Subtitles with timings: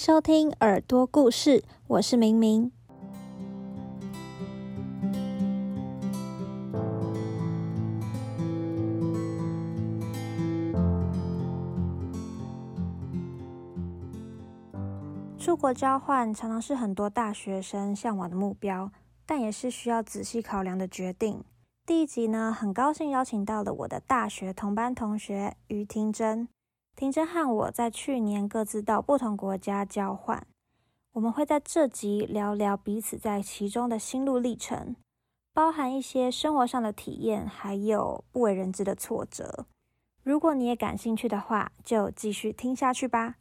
[0.00, 2.72] 收听耳朵故事，我是明明。
[15.38, 18.90] 出国交换常常是很多大学生向往的目标，
[19.26, 21.44] 但也是需要仔细考量的决定。
[21.84, 26.48] 第一集呢，很高兴邀请到了我的大学同班同学于婷珍。
[27.00, 30.46] 婷真和我在去年各自到不同国家交换，
[31.12, 34.94] 我们会在这集聊聊彼此在其中的心路历程，
[35.54, 39.64] 包含一些生活上的体验，还有不为人知的挫折。
[40.22, 43.36] 如果你也感兴趣的话，就继续听下去吧。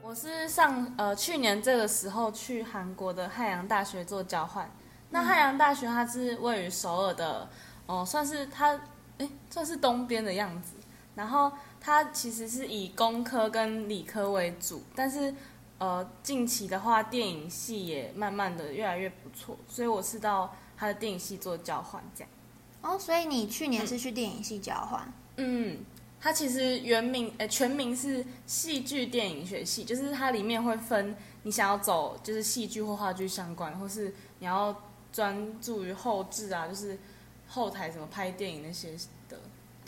[0.00, 4.66] 我是上呃去年这个时候去韩国的汉阳大学做交换。
[5.10, 7.48] 那汉阳大学它是位于首尔的，
[7.86, 8.80] 哦，算是它
[9.18, 10.74] 哎算是东边的样子。
[11.14, 11.50] 然后
[11.80, 15.34] 它其实是以工科跟理科为主，但是
[15.78, 22.30] 呃近期的话电影系也慢慢的越来越不错，所以我是到它的电影系做交换这样。
[22.82, 25.12] 哦，所以你去年是去电影系交换？
[25.36, 25.78] 嗯。
[26.20, 31.14] 它其实原名呃全名是戏剧电影学系，就是它里面会分
[31.44, 34.74] 你想要走就是戏剧或话剧相关，或是你要
[35.12, 36.98] 专注于后置啊，就是
[37.48, 38.96] 后台怎么拍电影那些
[39.28, 39.38] 的，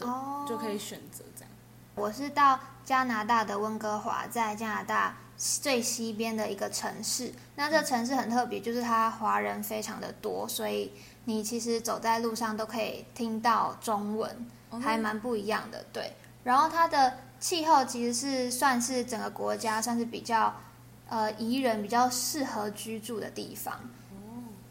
[0.00, 1.50] 哦，就可以选择这样。
[1.94, 7.32] 我是到加拿大的温哥华，在加拿大最西边的一个城市。
[7.56, 10.92] 那这城市很特别，就是它华人非常的多，所以
[11.24, 14.46] 你其实走在路上都可以听到中文。
[14.80, 16.12] 还蛮不一样的，对。
[16.44, 20.54] 然后它的气候其实是算是整个国家算是比较
[21.08, 23.80] 呃宜人、比较适合居住的地方。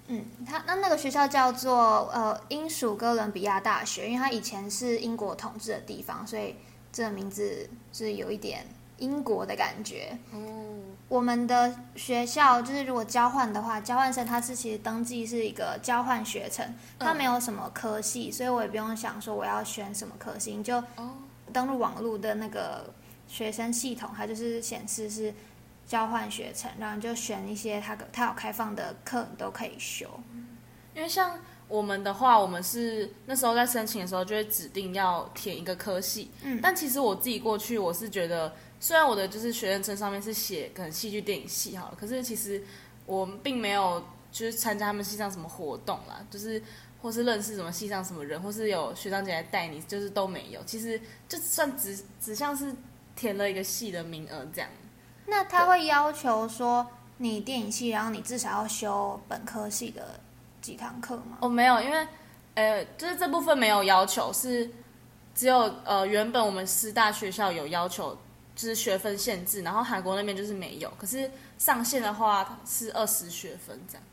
[0.09, 0.11] 哦。
[0.11, 6.55] 嗯，他那那个学校叫做呃英属哥伦比亚大学，因为它以前是英国统治的地方，所以
[6.91, 8.65] 这个名字是有一点
[8.97, 10.17] 英国的感觉。
[10.33, 10.39] 哦。
[11.07, 20.83] 我们的学校就是，如果交换的话，交换生他是其实登记是一个交换学程，他没有什么科系，所以我也不用想说我要选什么科系，你就
[21.52, 22.93] 登录网络的那个
[23.27, 25.33] 学生系统，它就是显示是
[25.89, 30.08] 交换学程，然后就选一些他他有开放的课，你都可以修。
[30.95, 38.54] 因为像我们的话，我们是那时候在申请的时候就会指定要填一个科系，嗯，但其实我自己过去我是觉得。
[38.82, 42.64] 虽然我的就是学生证上面是写可能戏剧电影系好了，可是其实
[43.05, 44.02] 我们并没有
[44.32, 46.64] 就是参加他们系上什么活动啦，就是
[47.02, 50.64] 或是认识什么系上什么人，或是有学长姐来带你，就是都没有。
[50.64, 50.98] 其实
[51.28, 52.73] 就算只只像是
[53.17, 54.70] 填了一个系的名额这样。
[55.30, 56.86] 那他会要求说
[57.17, 60.20] 你电影系，然后你至少要修本科系的
[60.62, 61.38] 几堂课吗？
[61.42, 62.08] 哦，没有，因为
[62.56, 64.70] 呃，就是这部分没有要求，是
[65.34, 68.17] 只有呃原本我们师大学校有要求。
[68.56, 74.04] 就是学分限制，然后韩国那边就是没有，可是上线的话是二十学分这样。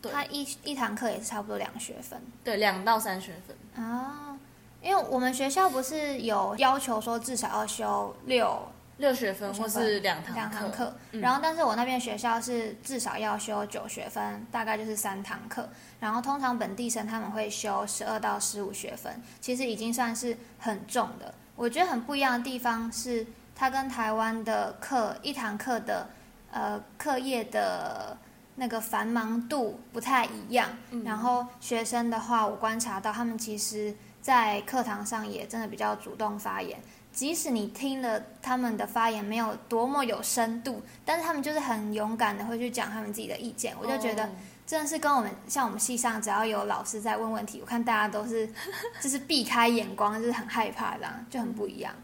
[0.00, 2.18] 对，它一一堂课也是差不多两学分。
[2.42, 3.84] 对，两到三学分。
[3.84, 4.34] 啊，
[4.80, 8.66] 因为我们学校不是有要求说至少要修六
[9.02, 15.68] 六学分，或是两堂两堂课，然后但是我那边学校是至少要修九学分，大概就是三堂课，
[16.00, 21.34] 然后通常本地生他们会修十二到十五学分，其实已经算是很重的。
[21.56, 23.26] 我觉得很不一样的地方是。
[23.54, 26.08] 它跟台湾的课一堂课的
[26.50, 28.16] 呃课业的
[28.56, 30.68] 那个繁忙度不太一样，
[31.04, 36.80] 然后学生的话，我观察到他们其实，在课堂上也真的比较主动发言，
[37.12, 44.28] 即使你听了他们的发言没有多么有深度，但是他们就是很勇敢的会去讲他们自己的意见，我就觉得
[44.66, 48.48] 真的是跟我们像我们系上只要有老师在问问题，我看大家都是
[49.02, 51.94] 就是避开眼光，就是很害怕这样，就很不一样。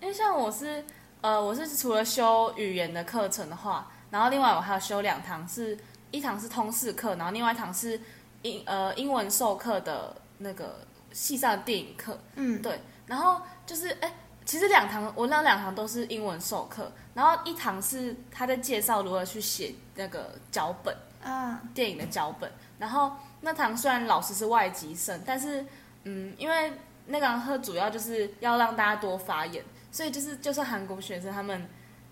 [0.00, 0.84] 因为像我是，
[1.20, 5.76] 呃，我是除了修语言的课程的话，然后另外我还要修两堂，是
[6.10, 8.00] 一堂是通识课，然后另外一堂是
[8.42, 12.18] 英呃英文授课的那个系上的电影课。
[12.36, 12.80] 嗯，对。
[13.06, 14.12] 然后就是，哎，
[14.44, 22.50] 其实两堂我那两堂都是英文授课，然后一堂是他在介绍如何去写那个脚本啊，电影的脚本。
[22.78, 25.64] 然后那堂虽然老师是外籍生，但是
[26.04, 26.72] 嗯，因为
[27.06, 29.64] 那堂课主要就是要让大家多发言。
[29.90, 31.68] 所以就是，就算韩国学生他们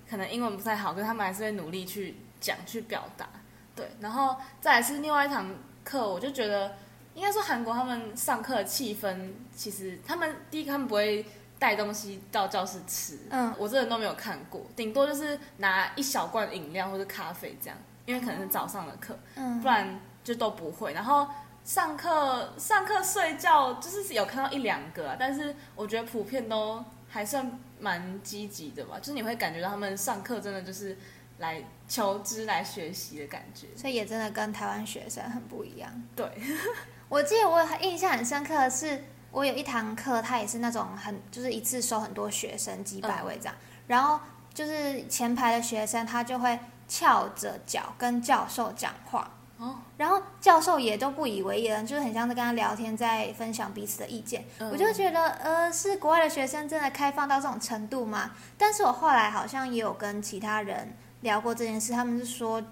[0.09, 3.27] 可能英文不太好，可是他们还是会努力去讲、去表达。
[3.75, 5.51] 对，然后再来是另外一堂
[5.83, 6.77] 课，我就觉得
[7.15, 11.25] 应该说韩国他们上课的气氛，其实他们第一他们不会
[11.61, 17.77] 带东西到教室吃，嗯，我这人都没有看过，顶多就是拿一小罐饮料或者咖啡这样，
[18.07, 20.95] 因为可能是早上的课，嗯，不然就都不会。
[20.95, 21.29] 然后
[21.63, 30.97] 上课上课睡觉就是有看到一两个啊，但是我觉得普遍都还算蛮积极的吧，就是你会感觉到他们上课真的就是
[31.39, 33.67] 来求知、来学习的感觉。
[33.77, 35.91] 所以也真的跟台湾学生很不一样。
[36.17, 36.27] 对，
[37.11, 43.55] 我记得我印象很深刻的是，我有一堂课，他也是那种很就是一次收很多学生几百位这样，
[43.87, 44.19] 然后
[44.53, 49.31] 就是前排的学生他就会翘着脚跟教授讲话。
[49.59, 54.43] 哦，然后教授也都不以为然，就是很像在跟他聊天，在分享彼此的意见。
[54.59, 58.31] 嗯我就觉得，呃，是国外的学生真的开放到这种程度吗？
[58.57, 62.63] 但是我后来好像也有跟其他人聊过这件事，他们是说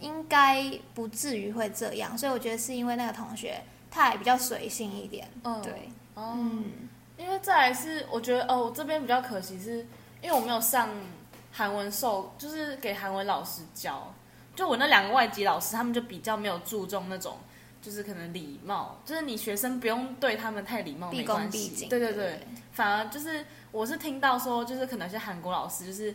[0.00, 5.28] 应该不至于会这样，所以我觉得是因为那个同学他也比较随性一点。
[5.44, 6.64] 嗯对，哦，嗯，
[7.16, 9.86] 因为再来是我觉得哦，我这边比较可惜是，
[10.20, 10.88] 因为我没有上
[11.52, 14.12] 韩文授，就是给韩文老师教。
[14.56, 17.38] 就我那两个外籍老师，他们就比较没有注重那种，
[17.80, 21.22] 就是可能礼貌，就是你学生不用对他们太礼貌，毕。
[21.24, 21.88] 恭毕敬。
[21.88, 22.40] 对对对，
[22.72, 26.12] 反而就是我是听到说，就是可能有些韩国老师就是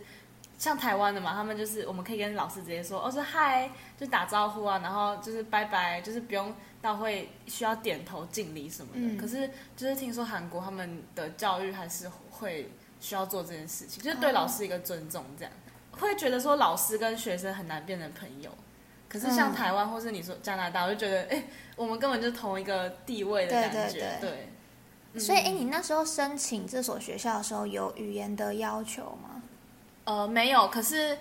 [0.58, 9.00] 像台湾的嘛，他们就是我们可以跟老师直接说，哦说嗨，就打招呼啊，然后就是拜拜，就是不用到会需要点头敬礼什么的。
[9.00, 12.70] 嗯可是就是听说韩国他们的教育还是会
[13.00, 15.52] 需要做这件事情，就是对老师一个尊重这样。
[15.92, 18.50] 会觉得说老师跟学生很难变成朋友，
[19.08, 21.44] 可是像嗯台湾或是你说加拿大，我就觉得哎、
[21.76, 24.48] 我们根本就是同一个地位的对感觉，对对对
[25.14, 29.40] 嗯所以，哎，你那时候申请这所学校的时候，有语言的要求吗？
[30.04, 31.16] 呃，没有，可是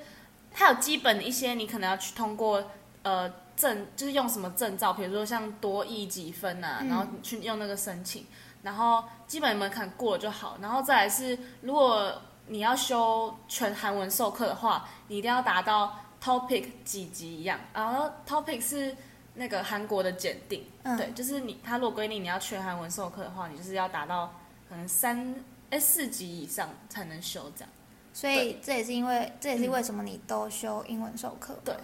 [0.51, 2.71] 它有基本的一些，你可能要去通过
[3.03, 8.25] 呃证，就是用什么证照，比如说像多益几分啊，嗯然后去用那个申请，
[8.61, 18.95] 然后基本门槛过了就好，然后再来是，如果你要修全韩文授课的话，你一定要达到 topic 几级一样，然后 topic 是
[19.35, 24.33] 那个韩国的检定，嗯，对，就是你他如果规定你要全韩文授课的话，你就是要达到
[24.69, 25.35] 可能三
[25.69, 27.69] 哎四级以上才能修这样。
[28.13, 31.57] 所以这也是因为，这也是为什么你都修英文授课。
[31.65, 31.75] 对。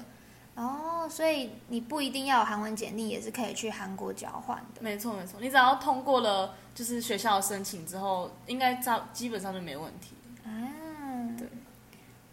[0.60, 4.82] 哦，所以你不一定要有韩文简历，也是可以去韩国交换的。
[4.82, 10.16] 没错没错，你只要通过了就是学校的申请之后，应该照基本上就没问题。
[10.44, 11.48] 嗯，对。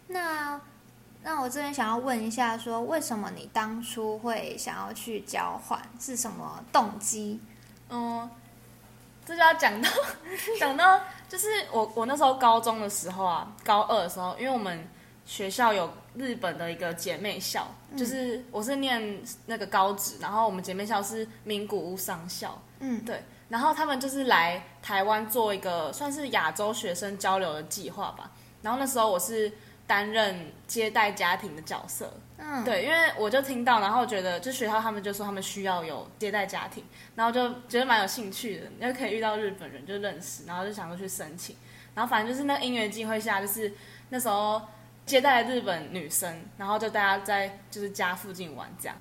[0.07, 0.59] 那
[1.23, 5.81] 那我这边想要问一下说为什么你当初会想要去交换？
[5.97, 7.39] 是什么动机？
[7.89, 8.29] 嗯，
[9.25, 9.89] 这就要讲到
[10.59, 10.99] 讲到，
[11.29, 14.85] 就是我我那时候高中的时候啊，高二的时候，因为我们
[15.25, 28.31] 学校有日本的一个姐妹校，就是我是念那个高职，然后我们姐妹校是名古屋商校，嗯，对，然后他们就是来台湾做一个算是亚洲学生交流的计划吧。
[28.61, 29.51] 然后那时候我是
[29.85, 36.83] 担任接待家庭的角色，嗯，对，因为我就听到，然后觉得就学校他们就说他们需要有接待家庭，
[37.15, 41.55] 然后就觉得蛮有兴趣的，又可以遇到日本人就认识，然后就想说去申请，
[41.93, 43.71] 然后反正就是那个因缘机会下，就是
[44.09, 44.61] 那时候
[45.07, 48.95] 接待日本女生，然后就大家在就是家附近玩这样。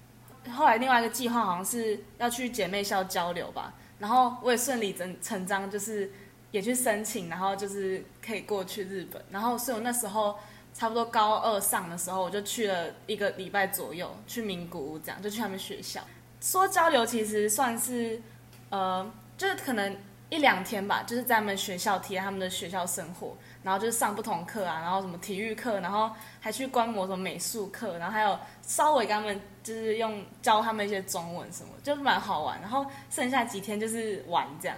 [0.55, 6.09] 后来另外一个计划好像是要去姐妹校交流吧，然后我也顺理成成章，就是
[6.53, 10.39] 也去申请，然后就是可以过去日本，然后所以我那时候
[10.73, 16.01] 差不多高二上的时候，我就去了一个礼拜左右，去名古屋这样，就去他们学校。
[16.41, 18.23] 说交流其实算是，
[18.71, 19.97] 呃，就是可能
[20.29, 23.37] 一两天吧，就是在他们学校体验他们的学校生活，
[23.67, 26.09] 然后就是上不同课啊，然后什么体育课，然后
[26.39, 32.61] 还去观摩什么美术课，然后还有稍微跟他们就是用教他们一些中文什么，就是蛮好玩。
[32.61, 34.77] 然后剩下几天就是玩这样。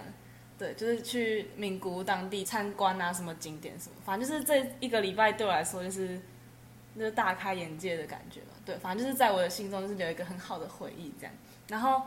[0.57, 6.19] 对，就是去名古屋当地参观啊，什么景点什么，反正就是这一个礼拜对我来说就是
[6.97, 8.47] 就是大开眼界的感觉吧。
[8.65, 11.33] 对，反正就是在我的心中就是留一个很好的回忆这样。
[11.67, 12.01] 然后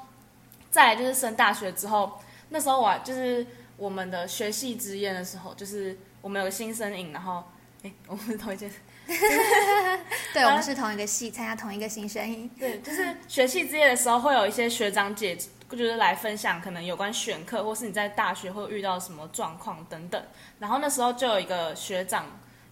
[0.69, 3.47] 再来就是升大学之后，那时候我就是
[3.77, 7.45] 我们的学系之宴的时候，就是我们有个新生营，然后
[7.83, 8.73] 哎， 我们是同一件
[10.33, 12.49] 对，我们是同一个系，参加同一个新生营。
[12.59, 20.23] 对，就是学系之夜的时候，会有一些学长姐，就是来分享可能有关选课，或是你在大学会遇到什么状况等等。
[20.59, 22.25] 然后那时候就有一个学长，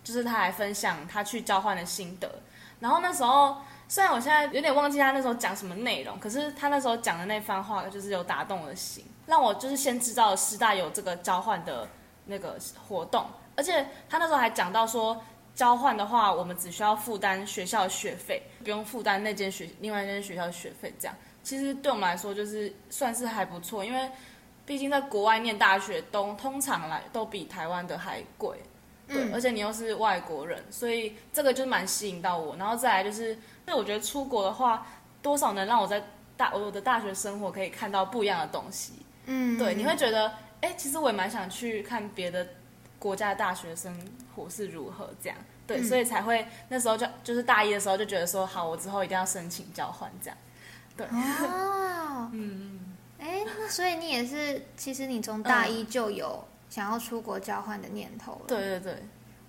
[0.04, 2.30] 就是他来分享他去交换的心得。
[2.78, 3.56] 然后那时候
[3.88, 11.88] 虽然我现在有点忘记他那时候讲什么内容，可是他那时候讲的那番话就是有打动我的心，让我就是先知道了师大有这个交换的
[12.26, 12.56] 那个
[12.88, 13.26] 活动，
[13.56, 15.20] 而且他那时候还讲到说。
[15.52, 20.94] 交换的话，我们只需要负担学校的学费，不用负担那间学另外一间学校的学费。
[20.98, 24.08] 这样其实对我们来说就是算是还不错，因为
[24.64, 28.56] 毕竟在国外念大学都通常来都比台湾的还贵，
[29.08, 32.56] 对，嗯而且你又是外国人，所以这个就蛮吸引到我。
[32.56, 34.86] 然后再来就是，那我觉得出国的话，
[35.20, 36.02] 多少能让我在
[36.38, 38.94] 大我的大学生活可以看到不一样的东西。
[39.26, 42.46] 嗯，对，你会觉得，哎，其实我也蛮想去看别的
[43.00, 43.92] 国家的大学生
[44.36, 45.36] 活是如何这样。
[45.66, 50.36] 对，嗯所以才会那时候就就是大一的时候就觉得说，好，我之后一定要申请交换这样。
[50.96, 52.80] 对哦， 嗯，
[53.18, 58.42] 哎，那所以你也是，其实你从大一就有想要出国交换的念头了。
[58.48, 59.02] 对对对，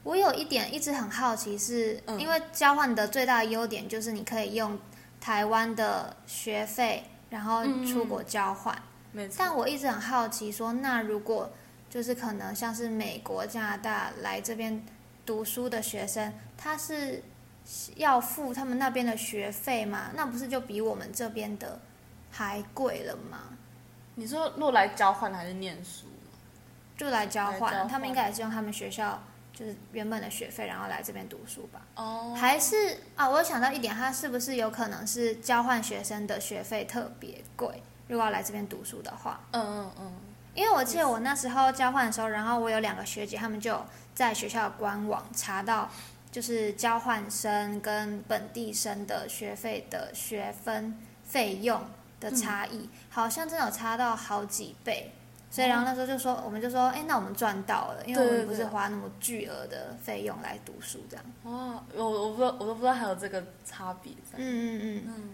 [0.04, 4.80] 我有一点一直很好奇是，嗯因为交换的最大的优点就是你可以用
[5.20, 8.76] 台湾的学费，然后出国交换。
[9.12, 9.36] 没错。
[9.40, 11.52] 但我一直很好奇说，那如果
[11.92, 14.82] 就是可能像是美国、加拿大来这边
[15.26, 17.22] 读书的学生，他是
[17.98, 20.10] 要付他们那边的学费吗？
[20.16, 21.78] 那不是就比我们这边的
[22.32, 23.40] 还贵了吗？
[24.16, 26.06] 你说若来交换还是念书？
[26.96, 29.22] 就来交换，交换他们应该也是用他们学校
[29.54, 31.82] 就是原本的学费，然后来这边读书吧？
[31.96, 37.84] 哦，还是啊，我想到一点，他是不是有可能是交换学生的学费特别贵？
[38.08, 40.14] 如果要来这边读书的话，嗯嗯嗯，
[40.54, 43.80] 因为我记得我那时候交换的时候，然后我有两个学姐，她们就
[44.14, 45.90] 在学校的官网查到，
[46.32, 51.82] 就是交换生跟本地生的学费的学分费用
[52.20, 55.14] 的差异，好像真的有差到好几倍。
[55.50, 61.26] 所以，然后那时候就说，我们就说，哎，那我们赚到了，因为我们不是花那么巨额的费用来读书这样。
[61.44, 64.38] 哇，我我不知道，我都不知道还有这个差别在。
[64.38, 65.04] 嗯嗯嗯。
[65.08, 65.30] 嗯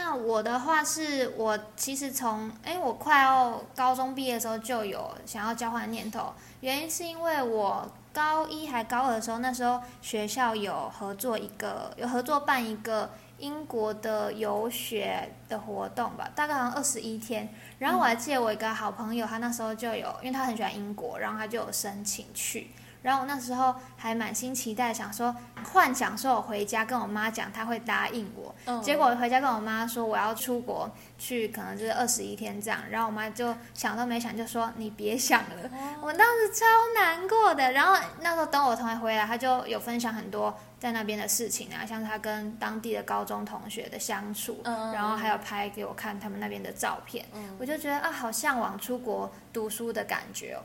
[0.00, 17.52] 那我的话是我其实从哎我快要高中毕业的时候就有想要交换念头，原因是因为我高一还高二的时候，那时候学校有合作一个有合作办一个英国的游学的活动吧，大概好像二十一天。
[17.80, 22.70] 然后我还记得我一个好朋友，他那时候就有，因为他很喜欢英国，然后他就有申请去。
[23.08, 25.34] 然后我那时候还满心期待，想说
[25.72, 28.54] 幻想说我回家跟我妈讲，她会答应我。
[28.66, 35.70] 嗯结果回家跟我妈说我要出国去，可能就是二十一天这样，然后我妈就想都没想就说你别想了，
[36.02, 37.72] 我当时超难过的。
[37.72, 50.60] 然后那时候等我同学回来，他就有分享很多在那边的事情啊，像是他跟当地的高中同学的相处，嗯然后还有拍给我看他们那边的照片，嗯我就觉得啊，好向往出国读书的感觉哦。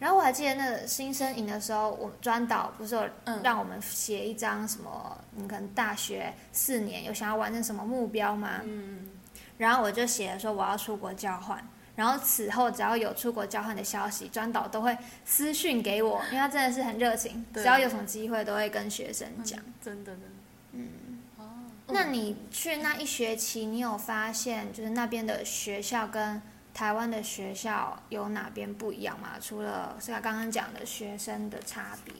[0.00, 8.62] 然后我还记得那个新生营的时候，我们专导不是有嗯让我们写一张什么，你可能大学四年有想要完成什么目标吗？
[8.64, 9.10] 嗯，
[9.58, 11.62] 然后我就写了说我要出国交换，
[11.96, 19.60] 然后此后只要有出国交换的消息，专导都会私讯给我，因为他真的是很热情，只要有什么机会都会跟学生讲。
[19.82, 20.26] 真的真的。
[20.72, 20.88] 嗯，
[21.36, 21.44] 哦，
[21.88, 26.40] 那你去那一学期，你有发现就是那边的学校跟
[26.72, 29.30] 台湾的学校有哪边不一样吗？
[29.40, 32.14] 除了是他刚刚讲的学生的差别，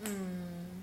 [0.00, 0.82] 嗯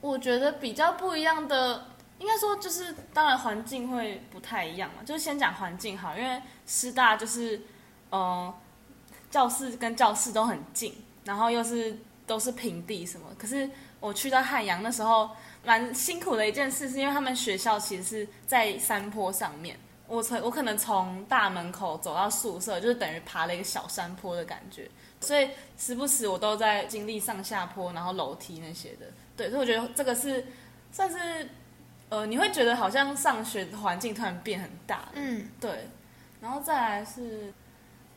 [0.00, 1.86] 我觉得比较不一样的，
[2.18, 5.02] 应该说就是，当然环境会不太一样嘛。
[5.02, 7.62] 就是先讲环境好，因为师大就是，
[8.10, 8.54] 呃，
[9.30, 10.94] 教室跟教室都很近，
[11.24, 13.26] 然后又是都是平地什么。
[13.38, 13.68] 可是
[13.98, 15.30] 我去到汉阳那时候，
[15.64, 19.78] 蛮辛苦的一件事，是因为他们学校其实是在山坡上面。
[20.14, 24.88] 我从我可能从大门口走到宿舍，就是等于爬了一个小山坡的感觉，
[25.20, 29.06] 所以时不时我都在经历上下坡，然后楼梯那些的。
[29.36, 30.46] 对，所以我觉得这个是
[30.92, 31.48] 算是
[32.08, 35.48] 呃，你会觉得好像上学的环境突然变很大，嗯。
[35.60, 35.88] 对，
[36.40, 37.52] 然后再来是，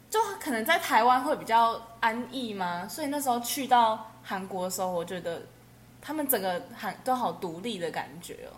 [0.09, 5.41] 就可能在台湾会比较安逸嘛，所以那时候去到韩国的时候，我觉得
[5.99, 8.53] 他们整个韩都好独立的感觉哦，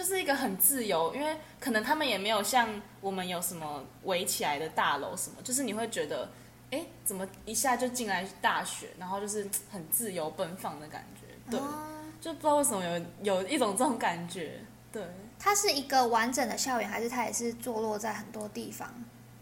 [0.00, 2.66] 就是一个很自由，因为可能他们也没有像
[3.02, 6.26] 我们有什么围起来的大楼什么，就是你会觉得，
[6.70, 11.86] 哎，怎么一下就进来大学，然后就是很自由奔放的感觉，对，哦
[12.18, 14.58] 就不知道为什么有有一种这种感觉，
[14.90, 15.02] 对。
[15.38, 18.88] 它是一个完整的校园，还是它也是坐落在很多地方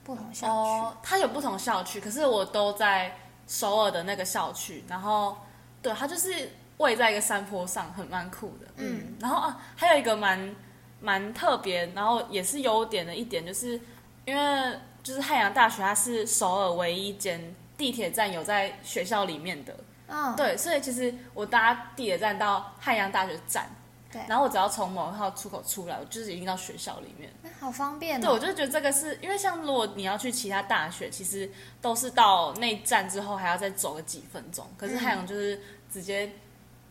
[0.03, 0.53] 不同校区？
[0.53, 5.37] 哦，它有不同校区，可是我都在首尔的那个校区，然后
[5.81, 8.67] 对，它就是位在一个山坡上，很蛮酷的。
[8.77, 10.55] 嗯，然后啊，还有一个蛮
[11.01, 13.81] 蛮特别，然后也是优点的一点，就是
[14.25, 19.77] 因为就是汉阳大学，它是首尔唯一一间地铁站有在学校里面的，
[20.09, 23.69] 嗯，对，所以其实我搭地铁站到汉阳大学站，
[24.11, 27.33] 对然后我只要从某一号出口出来，我就是一定到学校里面。
[27.45, 28.39] 哎好方便对，我哦。
[28.39, 36.31] 就觉得这个是因为像如果你要去其他大学，其实都是到那站之后还要再走个几分钟，可是嗯海洋就是直接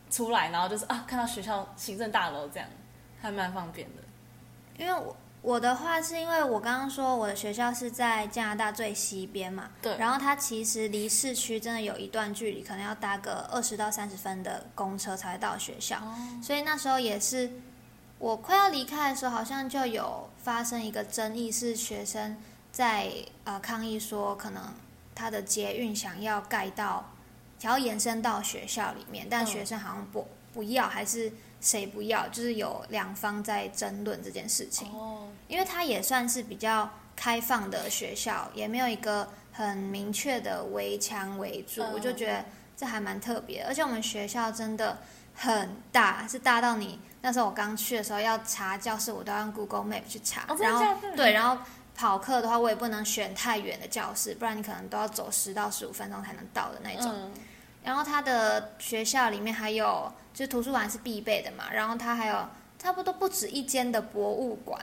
[0.09, 2.67] 出来，然后就是啊看到学校行政大楼这样，
[3.21, 4.03] 还蛮方便的。
[4.77, 9.97] 因为我我的话是因为我刚刚说我的学校是在加拿大最西边嘛，对。
[9.97, 16.15] 然后它其实离市区真的有一段距离，可能要搭个二十到三十分的公车才会到学校，哦。
[16.43, 17.51] 所以那时候也是
[18.19, 22.37] 我快要离开的时候，好像就有发生一个争议，是学生
[22.71, 23.11] 在
[23.43, 24.73] 呃抗议说，可能
[25.15, 27.11] 他的捷运想要盖到，
[27.59, 29.47] 想要延伸到学校里面，但嗯。
[29.47, 34.91] 学生好像不不要，还是谁不要，就是有两方在争论这件事情。
[34.91, 41.93] 哦，因为它也算是比较开放的学校，也没有一个很明确的围墙围住，嗯。
[41.93, 42.45] 我就觉得
[42.75, 43.63] 这还蛮特别。
[43.63, 44.99] 而且我们学校真的
[45.33, 50.85] 很大，是大到你那时候我刚去的时候要查教室，我都要用 Google Map 去查，然后
[51.15, 51.61] 对，然后
[51.97, 57.11] 跑课的话，我也不能选太远的教室，不然你可能都要走十到十五分钟才能到的那种。
[57.11, 57.31] 嗯，
[57.83, 64.79] 然后他的学校里面还有，就是图书馆是必备的嘛，然后他还有差不多不止一间的博物馆，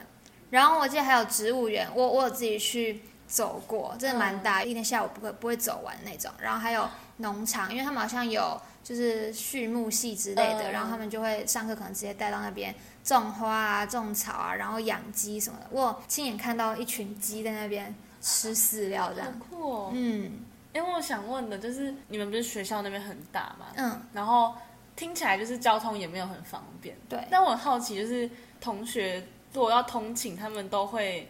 [0.51, 6.33] 然后我记得还有植物园，我我有自己去走过，真的蛮大，一天下午不会不会走完那种。
[6.41, 12.75] 然后还有农场，因为他们好像有就是畜牧系之类的，嗯然后他们就会上课可能直接带到那边
[13.05, 15.67] 种花啊、种草啊，然后养鸡什么的。
[15.71, 19.39] 我有亲眼看到一群鸡在那边吃饲料这好样。
[19.39, 19.91] 酷哦。
[19.93, 20.41] 嗯
[20.73, 23.67] 因为我想问的就是，你们不是学校那边很大嘛？
[23.77, 24.53] 嗯，然后
[24.97, 26.97] 听起来就是交通也没有很方便。
[27.09, 27.25] 对。
[27.31, 28.29] 但我很好奇，就是
[28.61, 31.29] 同学如果要通勤，他们都会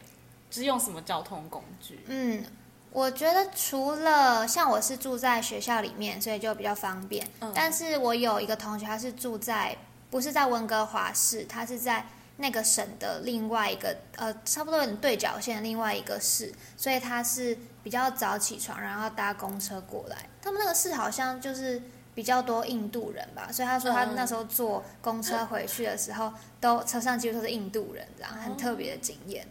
[0.49, 2.01] 就是用什么交通工具？
[2.07, 2.43] 嗯，
[2.91, 7.29] 我觉得除了像我是住在学校里面，所以就比较方便。
[7.41, 9.77] 嗯但是我有一个同学，他是住在
[10.15, 12.07] 不是在温哥华市，他是在
[12.37, 20.29] 那个省的另外一个呃，差不多有点对角线的另外一个市，所以他是比较早起床，然后搭公车过来。
[20.41, 21.83] 他们那个市好像就是。
[22.15, 29.45] 比较多印度人吧，所以他说他嗯那时候坐公车回去的时候，都车上几乎都是印度人，这样很特别的经验。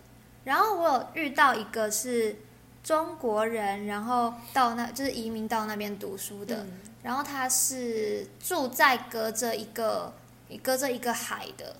[0.46, 2.38] 然后我有遇到一个是
[2.82, 10.13] 中国人，然后到那就是移民到那边读书的，嗯然后他是住在隔着一个
[10.57, 11.75] 隔着一个海的，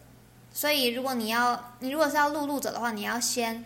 [0.52, 3.64] 所以如果你要你如果是要陆路走的话，你要先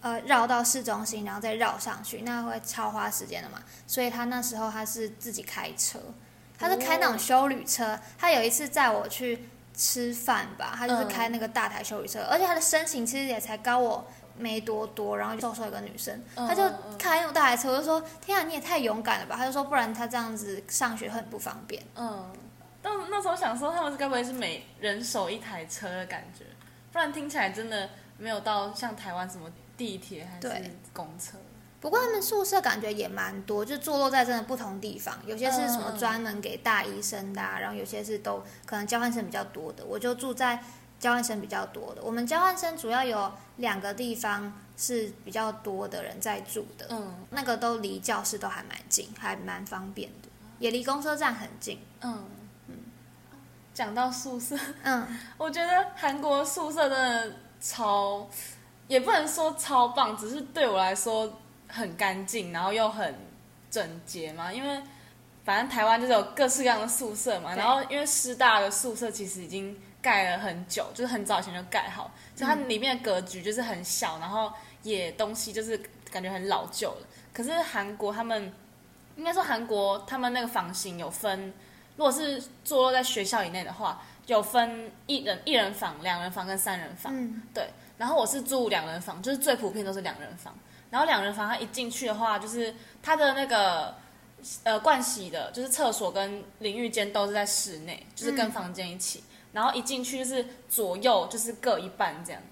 [0.00, 3.58] 呃绕到市中心，然后再绕上去，那会超花时间的嘛。
[3.86, 5.98] 所以他那时候他是自己开车，
[6.58, 7.98] 他是开那种修旅车。
[8.18, 14.06] 他有一次载我去吃饭吧，他就是开那个大台修旅车，而且他的身形其实也才高我。
[14.38, 16.62] 没多多，然后瘦瘦一个女生，嗯她就
[16.98, 21.82] 开那种大台车，我就说：“天啊，你也太勇敢了吧！”她就说：“不然她这样子上学很不方便。
[21.94, 22.30] 嗯，
[22.86, 26.44] 但那时候想说，他们该不会是每人手一台车的感觉？
[26.92, 31.36] 不然听起来真的没有到像台湾什么地铁还是对公车。”
[31.80, 39.84] 不过他们宿舍感觉也蛮多，就坐落在真的不同地方，有些是什么专门给大医生的、啊，然后有些是都可能交换生比较多的。
[39.84, 40.62] 我就住在
[41.00, 50.28] 交换生比较多的，我们交换生主要有两个地方是比较多的人在住的，嗯那个都离教室都还蛮近，还蛮方便的，
[50.60, 51.80] 也离公车站很近。
[52.00, 52.24] 嗯
[53.76, 58.26] 讲到宿舍，嗯， 我觉得韩国宿舍真的超，
[58.88, 61.30] 也不能说超棒，只是对我来说
[61.68, 63.14] 很干净，然后又很
[63.70, 64.50] 整洁嘛。
[64.50, 64.82] 因为
[65.44, 74.50] 反正台湾就是有各式各样的宿舍嘛，然后因为师大的宿舍其实已经盖了很久，就是很早以前就盖好，所以它里面的格局就是很小，然后
[74.84, 75.78] 也东西就是
[76.10, 77.06] 感觉很老旧了。
[77.30, 78.50] 可是韩国他们
[79.16, 81.52] 应该说韩国他们那个房型有分。
[81.96, 87.12] 如果是坐落在学校以内的话，有分一人一人房、两人房跟三人房。
[87.14, 90.54] 嗯，对然后我是住两人房，就是最普遍都是两人房。
[90.90, 93.94] 然后两人房它一进去的话，就是它的那个
[94.62, 99.24] 呃盥洗的，就是厕所跟淋浴间都是在室内，就是跟嗯房间一起。
[99.52, 102.42] 然后一进去就是左右就是各一半这样。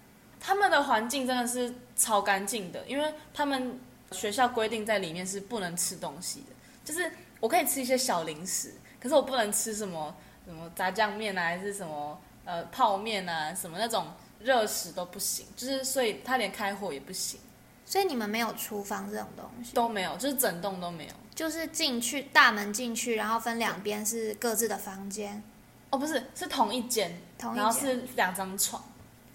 [0.40, 3.78] 他们的环境真的是超干净的，因为他们
[4.10, 6.46] 学校规定在里面是不能吃东西的，
[6.84, 10.12] 就是我可以吃一些小零食，可是我不能吃什么
[10.46, 14.06] 什么炸酱面啊，还是什么呃泡面啊，什么那种
[14.40, 17.38] 热食都不行，就是所以他连开火也不行，
[17.84, 21.12] 所以你们没有厨房这种东西，都没有，就是整栋都没有。
[21.34, 25.42] 就是进去大门进去，然后分两边是各自的房间，
[25.90, 27.62] 哦，不是，是同一间，同一间。
[27.62, 28.82] 然后是两张床。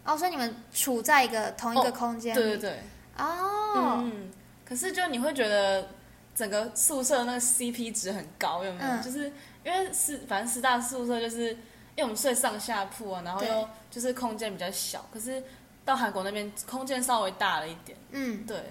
[0.05, 2.39] 哦，所以你们处在一个同一个哦空间里。
[2.41, 2.79] 对对对，
[3.17, 4.31] 哦，嗯，
[4.65, 5.89] 可是就你会觉得
[6.33, 8.89] 整个宿舍那个 CP 值很高，有没有？
[8.89, 9.29] 嗯就是
[9.63, 13.49] 因为师反正师大宿舍就是因为我们睡上下铺啊，然后对。
[13.49, 15.41] 又就是空间比较小，可是
[15.83, 18.63] 到韩国那边空间稍微大了一点，嗯，对。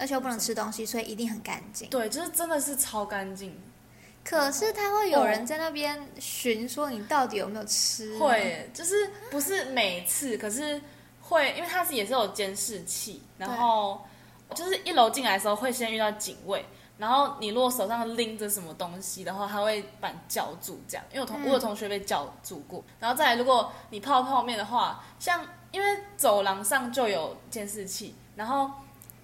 [0.00, 1.90] 而且又不能吃东西，所以一定很干净。
[1.90, 3.52] 对，就是真的是超干净，
[4.22, 8.16] 可是他会有人在那边巡，说你到底有没有吃？
[8.16, 10.80] 会耶就是不是每次，可是
[11.20, 14.00] 会，因为它是也是有监视器，然后
[14.54, 16.64] 就是一楼进来的时候会先遇到警卫，
[16.98, 21.04] 然后你如果手上拎着什么东西的话，他会把你叫住，这样。
[21.12, 22.82] 因为我同、嗯我有同学被叫住过。
[22.98, 28.70] 然后再来，如果你泡泡面的话，像因为走廊上就有监视器，然后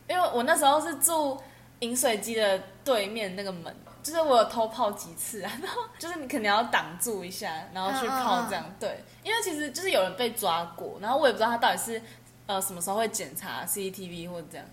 [0.08, 1.40] 因为我那时候是住
[1.80, 8.64] 饮水机的对面那个门，就是我有偷泡几次啊，然后就是你肯定要挡住一下，然后去泡这样。
[8.78, 12.00] 对，因为其实就是有人被抓过，然后我也不知道他到底是
[12.46, 14.66] 呃什么时候会检查 CCTV 或者这样。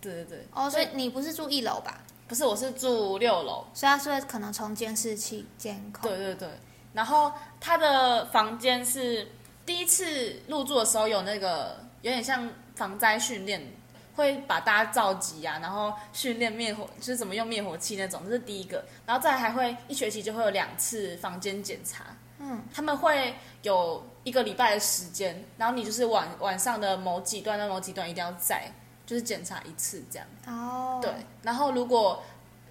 [0.00, 1.98] 对对对，哦，所以你不是住一楼吧？
[2.28, 3.64] 不是，我是住六楼。
[3.72, 6.10] 所以他是会可能从监视器监控。
[6.10, 6.48] 对对对，
[6.92, 9.28] 然后他的房间是
[9.64, 13.72] 第一次入住的时候有那个有点像防灾训练，
[14.14, 18.84] 会把大家召集啊，然后训练灭火，就是怎么用灭火器那种，这是第一个。
[19.06, 22.04] 然后再还会一学期就会有两次房间检查，
[22.38, 28.68] 嗯，他们会有一个礼拜的时间，然后你就是晚晚上的某几段到某几段一定要在，
[29.06, 30.28] 就是检查一次这样。
[30.46, 31.10] 哦，对，
[31.42, 32.22] 然后如果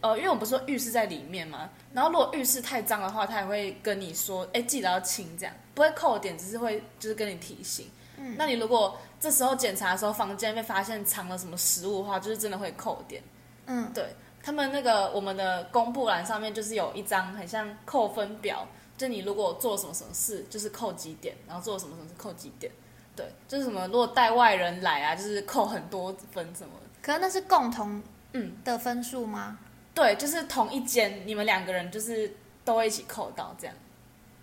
[0.02, 7.90] 呃，因为我不是说浴室在里面嘛，然后如果浴室太脏的话，他也会跟你说，哎，记得要清，这样不会扣点，只是会就是跟你提醒。
[8.18, 13.24] 嗯，那你如果这时候检查的时候，房间被发现藏了什么食物的话，就是真的会扣点。
[13.66, 22.72] 嗯，对他们那个我们的公布栏上面就是有一张很像扣分表，就你如果做什么什么事，就是扣几点，然后做什么什么事扣几点。
[23.16, 26.74] 对，就是什么如果带外人来啊，就是扣很多分什么。
[27.02, 28.02] 可是那是共同
[28.34, 29.58] 嗯的分数吗？
[29.94, 33.76] 对，就是同一间，你们两个人就是都会一起扣到，这样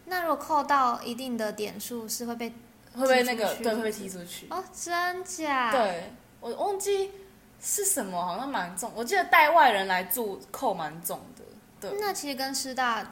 [0.06, 2.50] 那如果扣到一定的点数，是会被
[2.94, 4.46] 会不会那个对会被踢出去？
[4.50, 7.10] 哦，真假？，对我忘记
[7.60, 11.44] 是什么，好像蛮重，我记得带外人来住扣蛮重的，
[11.90, 13.06] 对，那其实跟师大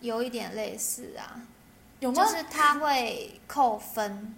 [0.00, 1.40] 有一点类似啊，
[2.00, 2.24] 有吗？
[2.24, 4.34] 就是他会扣分，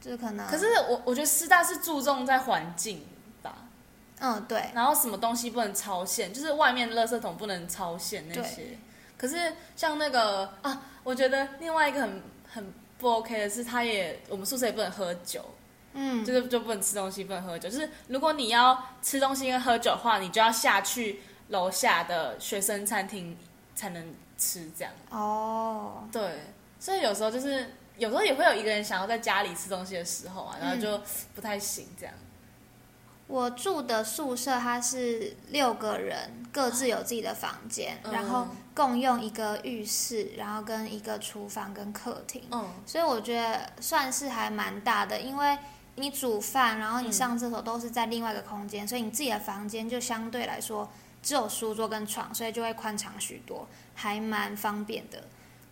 [0.00, 3.04] 就是可能，可是我我觉得师大是注重在环境
[3.42, 3.54] 吧，
[4.20, 8.78] 嗯，对，然后什么东西不能超限，就是外面垃圾桶不能超限那些对。
[9.16, 15.44] 可是像那个啊，我觉得另外一个很很不 OK 的是，他也我们宿舍也不能喝酒。
[15.94, 17.68] 嗯，就是就不能吃东西，不能喝酒。
[17.68, 23.36] 就是如果你要吃东西跟喝酒的话，你就要下去楼下的学生餐厅
[23.74, 24.92] 才能吃这样。
[25.10, 26.42] 哦，对，
[26.78, 31.00] 所以有时候就是有时候也会有一个人想要在家里吃东西的时候啊，然后嗯就
[31.34, 32.14] 不太行这样。
[33.26, 45.58] 我住的宿舍它是六个人，各自有自己的房间，嗯然后共用一个浴室，然后跟一个厨房跟客厅，嗯，所以我觉得算是还蛮大的，因为
[45.96, 50.88] 你煮饭，然后你上厕所都是在另外一个空间，所以你自己的房间就相对来说
[51.22, 55.24] 只有书桌跟床，所以就会宽敞许多，还蛮方便的。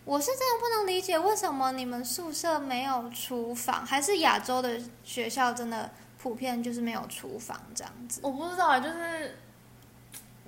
[0.07, 8.21] 我是真的不能理解为什么你们宿舍没有厨房，还是亚洲的学校真的普遍就是没有厨房这样子。
[8.23, 9.37] 我不知道啊，就是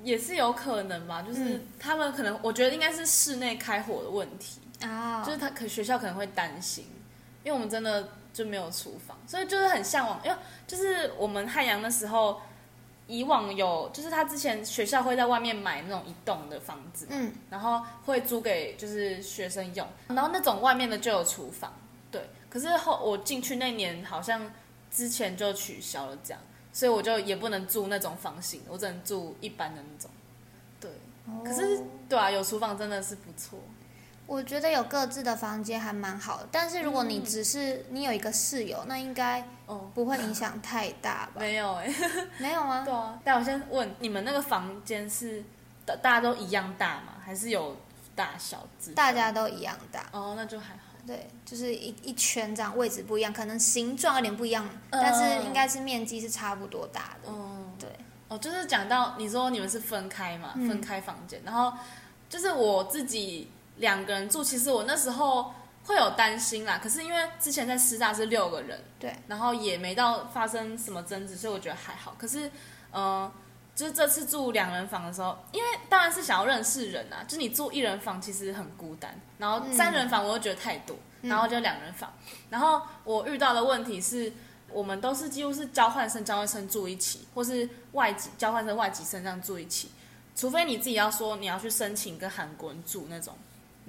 [0.02, 4.62] 也是有可能吧，就是嗯他们可能我觉得应该是室内开火的问题。
[4.80, 6.86] 啊，就是他可学校可能会担心，
[7.44, 10.22] 因为我们真的就没有厨房，所以就是很向往。
[10.24, 12.40] 因为就是我们汉阳的时候，
[13.10, 21.74] 以往有就是他之前学校会在外面买那种一栋的房子，嗯，然后会租给就是学生用，然后那种外面的就有厨房，
[22.12, 22.22] 对。
[22.50, 24.40] 可是后我进去那年好像
[24.92, 26.42] 之前就取消了这样，
[26.72, 30.12] 所以我就也不能住那种房型，我只能住一般的那种。
[30.80, 30.92] 对，
[31.44, 33.60] 可是哦对啊，有厨房真的是不错。
[34.30, 41.40] 我觉得有各自的房间还蛮好的，但是如果你嗯只是你有一个室友，那应该哦，不会影响太大吧？
[41.40, 41.92] 没有哎、
[42.38, 42.84] 没有吗？
[42.86, 45.44] 对啊，但我先问你们那个房间是
[45.84, 47.16] 大大家都一样大吗？
[47.26, 47.76] 还是有
[48.16, 48.92] 大小之？
[48.92, 50.82] 大家都一样大，哦，那就还好。
[51.08, 57.32] 对，就是一一圈这样，位置不一样，可能形状有点不一样，嗯但是应该是面积是差不多大的。
[57.32, 57.90] 哦，对，
[58.28, 61.74] 哦，就是讲到你说你们是分开嘛，嗯分开房间，然后
[62.30, 72.16] 就是我自己两个人住，其实我那时候会有担心啦，可是因为之前在师大是六个人，对，然后也没到发生什么争执，所以我觉得还好。
[72.18, 72.52] 可是，
[72.92, 73.32] 呃，
[73.74, 82.14] 就是这次住两人房的时候，因为当然是想要认识人啊，就是你住一人房其实很孤单，然后三人房我又觉得太多，嗯然后就两人房。
[82.50, 84.32] 然后我遇到的问题是，
[84.70, 89.90] 我们都是几乎是交换生、交换生住一起，或是外籍交换生、外籍生这样住一起，
[90.36, 93.34] 除非你自己要说你要去申请跟韩国人住那种。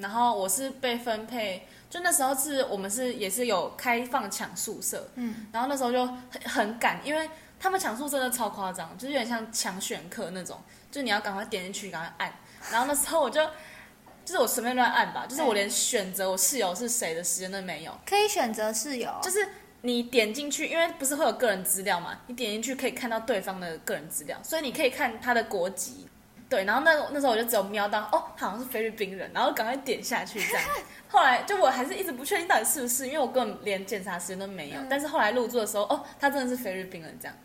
[0.00, 10.60] 然后我是被分配，就那时候是我们是也是有开放抢宿舍，嗯，然后那时候就很很赶，因为他们抢宿真的超夸张，就是有点像抢选课那种，
[10.90, 12.32] 就你要赶快点进去，赶快按。
[12.70, 13.44] 然后那时候我就，
[14.24, 19.48] 就是我随便乱按吧，就是我连选择我室友是谁的时间都没有，可以选择室友，就是
[19.82, 26.06] 你点进去，因为不是会有个人资料嘛，你点进去可以看到对方的个人资料，所以你可以看他的国籍，
[26.50, 30.62] 对，然后那那时候我就只有瞄到哦，他好像是菲律宾人，然后赶快点下去这样。
[31.08, 34.80] 后来就我还是一直不确定到底是不是，因为我根本连检查时间都没有。
[34.90, 37.36] 但是后来入住的时候，哦，他真的是菲律宾人这样。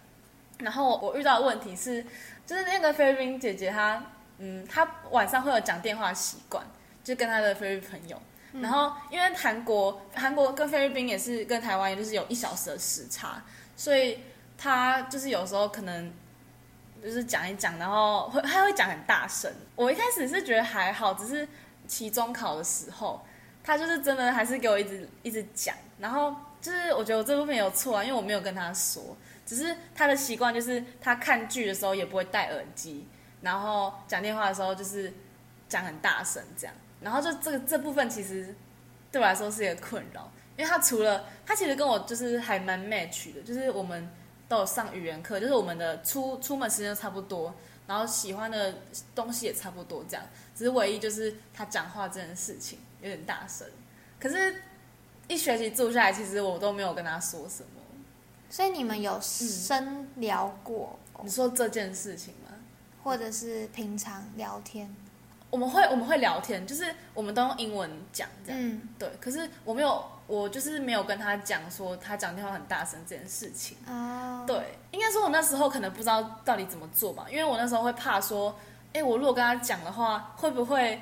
[0.58, 2.04] 然后我遇到的问题是，
[2.48, 4.04] 就是那个菲律宾姐姐她，
[4.40, 6.66] 嗯，她晚上会有讲电话习惯，
[7.04, 8.20] 就跟她的菲律宾朋友。
[8.60, 13.44] 然后因为韩国韩国跟菲律宾也是跟台湾，也就是有一小时的时差，
[13.76, 14.20] 所以
[14.58, 16.12] 她就是有时候可能
[17.06, 19.52] 就是讲一讲，然后会他会讲很大声。
[19.76, 21.48] 我一开始是觉得还好，只是
[21.88, 23.24] 期中考的时候。
[23.68, 33.08] 他就是真的，还是给我一直一直讲，然后就是我觉得我这部分有错啊，因为我没有跟他说，只是他的习惯就是他看剧的时候也不会戴耳机，
[33.42, 35.12] 然后讲电话的时候就是
[35.68, 38.56] 讲很大声这样，然后就这个这部分其实
[39.12, 44.08] 对我来说是一个困扰，因为他除了他其实跟我就是还蛮 match 的，就是我们
[44.48, 47.54] 都有上语言课，就是我们的出出门时间都差不多，
[47.88, 48.76] 然后喜欢的
[49.14, 52.80] 东西也差不多这样，只是唯一就是他讲话这件事情。
[53.02, 53.68] 有点大声，
[54.20, 54.64] 可是，
[55.28, 57.82] 一学期住下来，其实我都没有跟他说什么。
[58.50, 60.98] 所以你们有深聊过？
[61.22, 62.50] 你说这件事情吗？
[63.04, 64.96] 或者是平常聊天？
[65.52, 68.60] 我们会我们会聊天，就是我们都用英文讲这样。
[68.60, 69.08] 嗯，对。
[69.22, 73.78] 可是我没有，我就是没有跟他讲说他讲电话很大声这件事情。
[73.88, 74.44] 哦。
[74.48, 78.58] 对，应该说我那时候可能不知道到底怎么做吧，因为我那时候会怕说，
[78.94, 81.02] 哎，我如果跟他讲的话，会不会？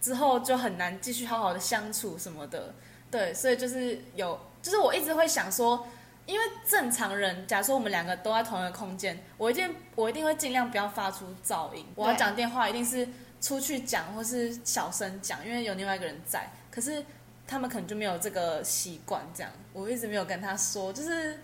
[0.00, 2.74] 之后就很难继续好好的相处什么的，
[3.10, 5.86] 对，所以就是有，就是我一直会想说，
[6.24, 13.06] 因为正常人，假如说我们两个都在同一个空间，我一定我一定会尽量不要发出噪音，我要讲电话一定是
[13.42, 16.50] 出去讲或是小声讲，因为有另外一个人在。
[16.70, 17.04] 可是
[17.50, 21.40] 他们可能就没有这个习惯，这样我一直没有跟他说，就是，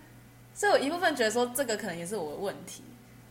[0.55, 2.85] 所以我一部分觉得说这个可能也是我的问题。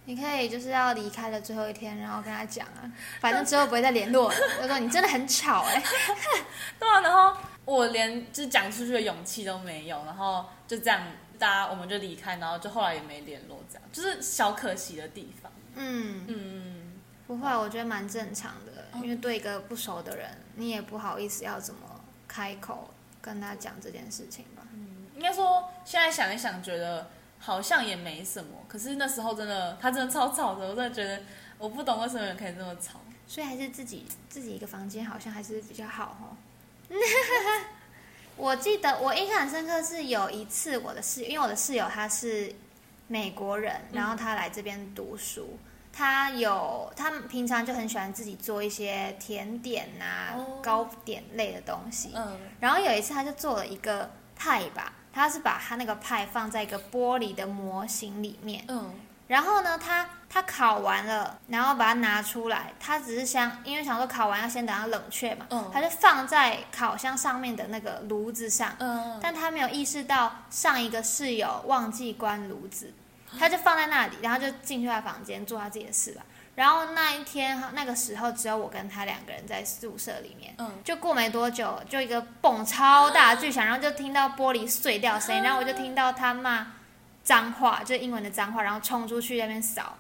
[0.07, 2.83] 你可以就是要离开的最后一天，然后跟他讲啊，
[3.21, 4.35] 反正之后不会再联络了。
[4.61, 5.81] 我说你真的很吵哎，
[6.77, 11.01] 对啊，然后我连就是讲出去的勇气都没有，然后就这样，
[11.39, 15.51] 大家我们就离开，然后就后来也没联络，这样就是小可惜的地方。
[15.75, 16.93] 嗯嗯，
[17.25, 21.94] 不会，我觉得蛮正常的，因为对一个不熟的人，你也不好意思要怎么
[22.36, 22.89] 开口
[23.21, 24.63] 跟他讲这件事情吧。
[24.74, 27.08] 嗯，应该说现在想一想，觉得。
[27.38, 31.21] 好像也没什么，可是那时候真的，他真的超吵的，我真的觉得
[31.60, 33.00] 我不懂为什么人可以这么吵。
[33.28, 36.38] 所以还是自己自己一个房间好像还是比较好哈。
[38.36, 42.56] 我记得我印象很深刻是有一次我的室友，因为我的室友他是
[43.08, 45.60] 美国人，然后他来这边读书，
[45.95, 52.12] 他有他平常就很喜欢自己做一些甜点啊、糕点类的东西。
[52.13, 52.38] 嗯。
[52.60, 54.91] 然后有一次他就做了一个派吧。
[55.15, 58.93] 他是把他那个派放在一个玻璃的模型里面，嗯，
[59.29, 72.93] 然后呢，他他烤完了，然后把它拿出来，他只是想，因为想说烤完要先等它冷却嘛，嗯，他就放在烤箱上面的那个炉子上，嗯，但他没有意识到上一个室友忘记关炉子，
[73.39, 76.21] 他就放在那里，然后就进去他房间做他自己的事吧。
[76.55, 86.67] 然后那一天那个时候只有我跟他两个人在宿舍里面，嗯，就过没多久，就一个蹦超大巨响，然后就听到玻璃碎掉声音，然后我就听到他骂
[87.23, 89.97] 脏话，就英文的脏话，然后冲出去那边扫，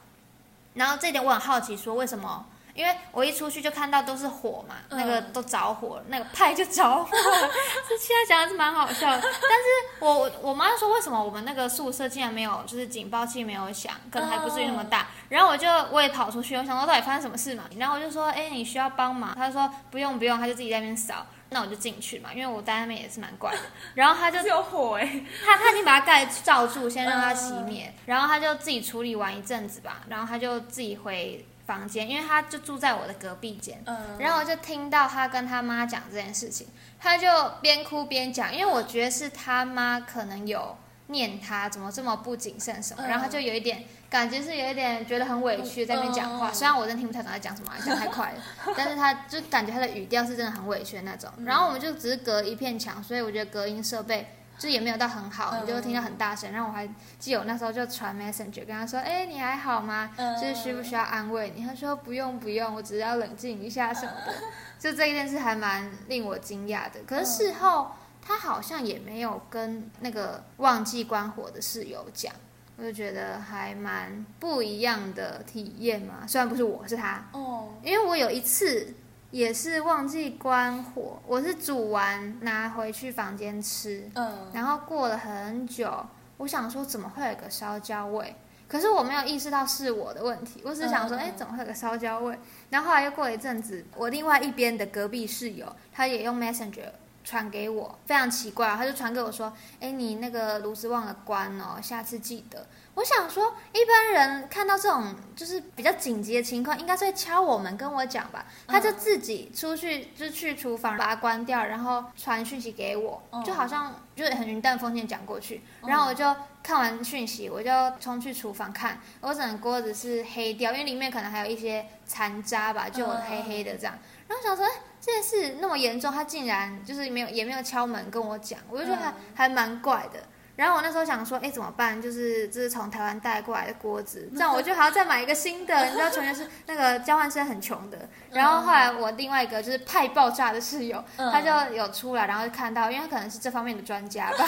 [0.75, 2.45] 然后这点我很好奇，说为什么？
[2.75, 7.09] 因为我一出去就看到都是火嘛，那个都着火，那个派就着火。
[7.87, 9.65] 这现在讲的是蛮好笑的，但是
[10.01, 15.07] 我我妈说为什么我们那个宿舍竟然没有就是警报器没有响，可能还不至于那么大。
[15.29, 17.63] 然后我就我也跑出去，我想说到底发生什么事嘛。
[17.77, 19.33] 然后我就说，哎，你需要帮忙？
[19.35, 21.25] 他说不用不用，他就自己在那边扫。
[21.51, 23.59] 那我就进去嘛，因为我待那边也是蛮怪的。
[23.95, 27.93] 然后他就有火哎，他他已经把它盖罩住，先让它熄灭。
[28.05, 31.45] 然后他就自己处理完一阵子吧，然后他就自己回。
[31.65, 33.81] 房间，因为他就住在我的隔壁间，
[34.19, 36.67] 然后我就听到他跟他妈讲这件事情，
[36.99, 37.27] 他就
[37.61, 48.43] 边哭边讲，因为我觉得是他妈可能有念他怎么这么不谨慎什么，然后他就有一点感觉是有一点觉得很委屈在那边讲话，虽然我真听不太懂他讲什么，讲太快了，
[48.77, 54.34] 但是他就感觉他的语调是真的很委屈的那种，然后我们就只是隔一片墙，所以我觉得隔音设备。
[54.57, 56.51] 就也没有到很好，你就会听到很大声。
[56.51, 56.87] 然后我还
[57.19, 60.11] 记得我那时候就传 Messenger 跟他说：“哎，你还好吗？
[60.41, 64.33] 就是需不需要安慰你？”他说：“不用不用，我只是要冷静一下什么的。
[64.79, 67.01] ”就这一件事还蛮令我惊讶的。
[67.05, 67.91] 可是事后
[68.21, 72.33] 他好像也没有跟那个忘记关火的室友讲，
[72.77, 76.25] 我就觉得还蛮不一样的体验嘛。
[76.27, 78.93] 虽然不是我是他哦，因为我有一次。
[79.31, 86.05] 也是忘记关火，我是煮完拿回去房间吃，嗯，然后过了很久，
[86.37, 88.33] 我想说怎么会有个烧焦味，
[88.67, 92.37] 可是我没有意识到是我的问题，我只是想说，哎、怎么会有个烧焦味？
[92.69, 96.89] 然后后来又过了一阵子，我另外一边的隔壁室友，他也用 Messenger
[97.23, 102.65] 传给我，非常奇怪，他就传给我说，哎，你那个炉子忘了关哦，下次记得。
[102.95, 108.45] 我想说，一般人看到这种就是比较紧急的情况，应该是会敲我们跟我讲吧。
[108.65, 115.61] 他就自己出去，就去厨房把它关掉，然后传讯息给我，嗯就好像就是很云淡风轻讲过去。
[115.85, 123.93] 然后我就看完讯息，我就冲去厨房看，我整个锅子是黑掉，因为里面可能还有一些残渣吧，就黑黑的这样。
[124.27, 130.19] 然后想说，哎，这件事那么严重，他竟然就是没有也没有敲门跟我讲，我就觉得还、还蛮怪的。
[130.55, 132.01] 然后我那时候想说，哎，怎么办？
[132.01, 135.75] 就是这是从台湾带过来的锅子， 这样我就还要再买一个新的。
[135.85, 137.97] 你知道，穷人是那个交换生很穷的。
[138.31, 144.45] 然后后来我另外一个就是派爆炸的室友，嗯他就有出来，然后就看到，因为他可能是这方面的专家吧，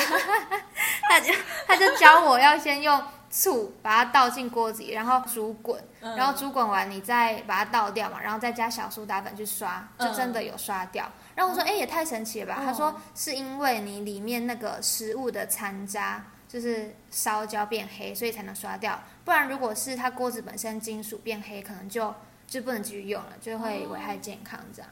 [1.10, 1.34] 他就
[1.68, 11.10] 他就教我要先用醋把它倒进锅子里，然后煮滚，嗯然后煮滚完你再把它倒掉嘛，然后再加小苏打粉去刷，就嗯真的有刷掉。
[11.38, 12.62] 然后我说，哎、也太神奇了吧？
[12.62, 16.26] 哦他说是因为你里面那个食物的残渣。
[16.50, 18.98] 就是烧焦变黑，所以才能刷掉。
[19.26, 22.16] 不然如果是它锅子本身金属变黑，可能就
[22.48, 24.90] 就不能继续用了，就会危害健康这样。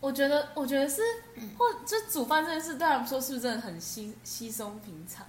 [0.00, 1.00] 我觉得，我觉得是，
[1.56, 5.24] 或就煮饭这件事，对他们说是不是真的很稀稀松平常？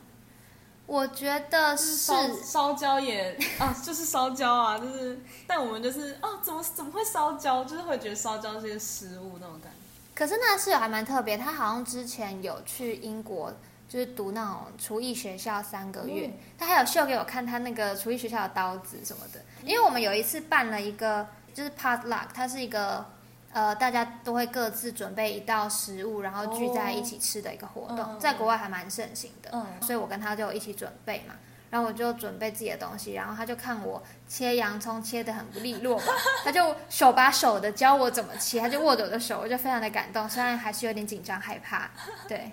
[0.86, 7.63] 我觉得是是烧烧焦也啊，就是烧焦啊，就是，但我们就是哦，怎么怎么会烧焦？
[7.63, 9.78] 就是会觉得烧焦是一个食物那种感觉。
[10.19, 13.53] 可是那个室友还蛮特别，他好像之前有去英国，
[13.88, 19.39] 就是读那种厨艺学校三个月，他还有秀给我看他那个厨艺学校的刀子什么的。
[19.63, 23.05] 因为我们有一次办了一个就是 potluck，它是一个
[23.53, 29.49] 呃大家都会各自准备一道食物，然后聚在一起吃的一个活动，在国外还蛮盛行的。
[29.53, 31.34] 嗯所以我跟他就一起准备嘛。
[31.69, 41.89] 然后我就准备自己的东西，然后他就看我切洋葱切得很不利落吧， 他就手把手的教我怎么切，他就握着我的手，我就非常的感动，虽然还是有点紧张害怕，
[42.27, 42.51] 对，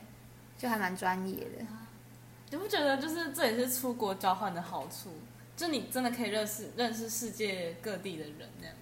[0.59, 1.67] 就还蛮专业的。
[2.51, 5.11] 你不觉得就是这也是出国交换的好处？
[5.57, 8.75] 就你真的可以认识认识世界各地的人那样。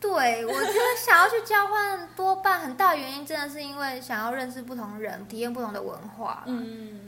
[0.00, 6.44] 对，我觉得想要去交换，多半很大原因真的是因为想要认识不同人，体验不同的文化。
[6.46, 7.00] 嗯，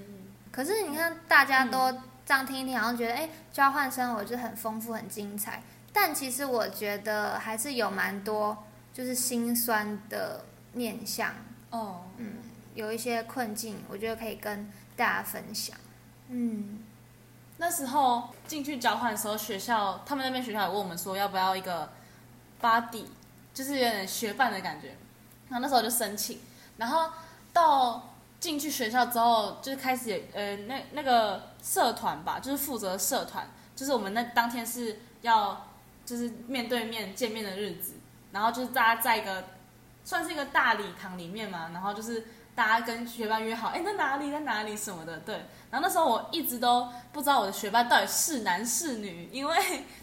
[0.51, 1.93] 可是你看，大家都
[2.27, 5.63] 这样听一听，好像觉得哎，交换生活就很丰富、很精彩。
[5.93, 11.33] 但其实我觉得还是有蛮多就是心酸的面向，
[11.71, 12.35] 哦，嗯
[12.75, 15.75] 有一些困境，我觉得可以跟大家分享。
[16.29, 16.81] 嗯，
[17.57, 21.89] 那时候进去交换的时候，学校他们那边学校也问我们说要不要一个
[22.61, 23.07] body，
[23.55, 24.89] 就是有点学伴的感觉。
[25.49, 26.41] 然后那时候就申请，
[26.77, 27.09] 然后
[27.53, 28.16] 到
[28.47, 35.67] 进去学校之后，就是开始呃那那个社团吧，就是负责社团，就是我们那当天是要
[36.05, 37.95] 就是面对面见面的日子，
[38.31, 39.43] 然后就是大家在一个
[40.05, 45.35] 算是一个大礼堂里面嘛，然后就是大家跟学霸约好，哎，在哪里，在哪里什么的，对。
[45.73, 49.57] 然后那时候我一直都不知道我的学霸到底是男是女，因为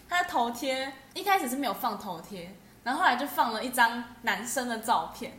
[0.06, 5.32] 他的头贴一开始是没有放头贴，然后后来就放了一张男生的照片，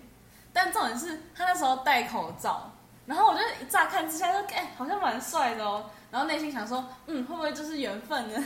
[0.51, 2.71] 但重点是他那时候戴口罩，
[3.05, 8.35] 然后我就一乍看之下就哎、好像蛮帅的哦，然后内心想说，嗯，会不会就是缘分呢？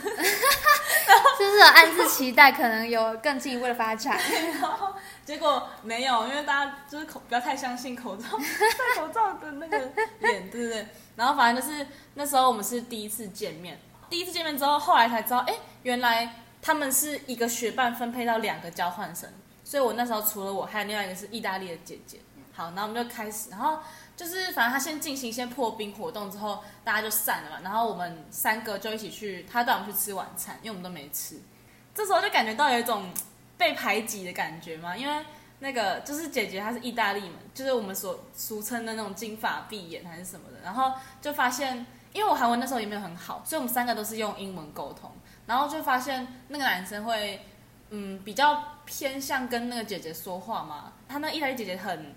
[1.38, 4.18] 就是暗自期待，可能有更进一步的发展。
[4.60, 4.92] 然后
[5.24, 9.78] 结果没有，因为大家就是口不要太相信口罩戴口罩的那个
[10.18, 10.86] 脸，对不对？
[11.16, 19.28] 然后反正就是那时候我们是第一次见面，第一次见面之后，后来才知道，哎，原来他们是一个学伴分配到两个交换生，
[19.64, 22.18] 所以我那时候除了我，还有另外一个是意大利的姐姐。
[22.52, 23.78] 好，然后我们就开始，然后
[24.20, 31.40] 就是反正他先进行一些破冰活动之后，大家就散了嘛，然后我们三个就一起去，他带我们去吃晚餐，因为我们都没吃。
[31.94, 33.10] 这时候就感觉到有一种
[33.56, 35.24] 被排挤的感觉嘛，因为
[35.60, 45.10] 那个就是姐姐她是意大利嘛，就是我们所俗称的那种金发碧眼还是什么的，然后就发现，因为我韩文那时候也没有很好，所以我们三个都是用英文沟通，
[45.46, 47.40] 然后就发现那个男生会
[47.88, 52.14] 嗯比较偏向跟那个姐姐说话嘛，他那意大利姐姐很。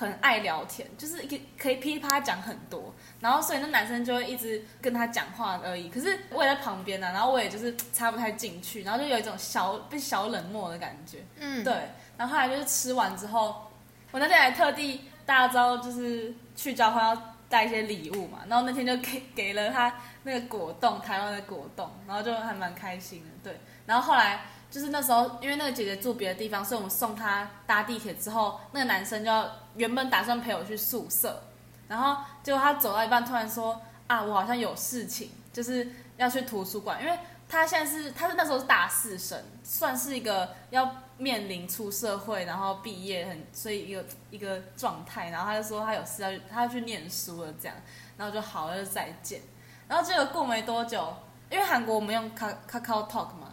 [0.00, 5.90] 很爱聊天，就是可以可以噼里啪啦讲很多，然后所以那男生就会一直跟他讲话而已。
[5.90, 11.18] 可是我也在旁边呢、啊，然后我也就是插不太进去，然后就有一种小被小冷漠的感觉。
[11.38, 11.74] 嗯，对，
[12.16, 13.70] 然后后来就是吃完之后，
[14.10, 23.50] 我那天还特地大家知道就是去交换要带一些礼物嘛，然后那天就给给了他那个果冻，台湾的果冻，然后就还蛮开心的。
[23.50, 24.40] 对，然后后来
[24.70, 31.42] 就是那时候因为那个姐姐住别的地方，所以我们送她搭地铁之后，那个男生就要原本打算陪我去宿舍，
[31.88, 37.18] 然后结果他走到一半突然说啊，我好像有事情，就是要去图书馆，因为
[37.48, 47.76] 他现在是他是那时候是大四生，算是一个要面临出社会，然后毕业很所以一个一个状态，然后他就说他有事要去他要去念书了这样，
[48.16, 49.40] 然后就好了就再见，
[49.88, 51.12] 然后结果过没多久，
[51.50, 53.49] 因为韩国我们用 Kakao Talk 嘛，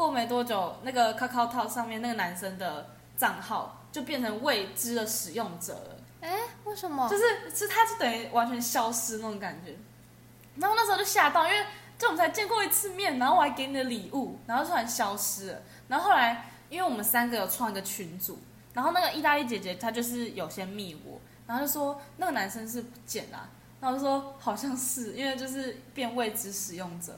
[0.00, 2.88] 过没多久那个 Kakao Talk 上面那个男生的
[3.18, 5.96] 账号就变成未知的使用者了。
[6.22, 7.06] 哎，为什么？
[7.06, 9.76] 就是是他就等于完全消失那种感觉，
[10.56, 11.66] 然后那时候就吓到，因为
[11.98, 15.58] 就我们才见过一次面，然后我还给你的礼物，然后突然消失了。
[15.88, 18.38] 然后后来因为我们三个有创一个群组，
[18.72, 23.50] 然后那个意大利姐姐她就是有先密我，然后就说那个男生是不见了，
[23.82, 27.14] 然后就说好像是因为就是变未知使用者，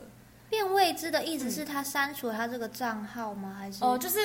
[0.53, 3.57] 变未知的意思是他删除了他这个账号吗？
[3.59, 4.19] 还是哦、就是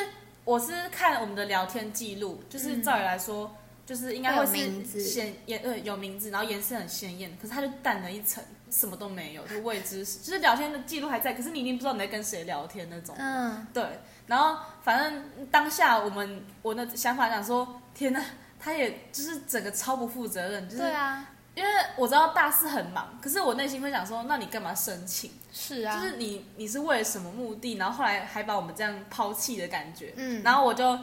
[0.43, 3.55] 我是看我们的聊天记录，就是照理来说。
[3.88, 13.15] 就是应该会会有名字是鲜颜呃有名字，然后颜色很鲜艳，可是它就淡了一层，什么都没有，就未知，就是聊天的记录还在，可是你已经不知道你在跟谁聊天那种。
[13.17, 13.82] 嗯，对，
[14.25, 18.21] 然后反正当下我们我的想法想说，天呐，
[18.59, 21.25] 他也就是整个超不负责任，就是对啊，
[21.58, 25.32] 因为我知道大四很忙，可是我内心会想说，那你干嘛申请？
[25.51, 27.78] 是啊，就是你你是为了什么目的？
[27.78, 30.14] 然后后来还把我们这样抛弃的感觉。
[30.18, 30.95] 嗯，然后我就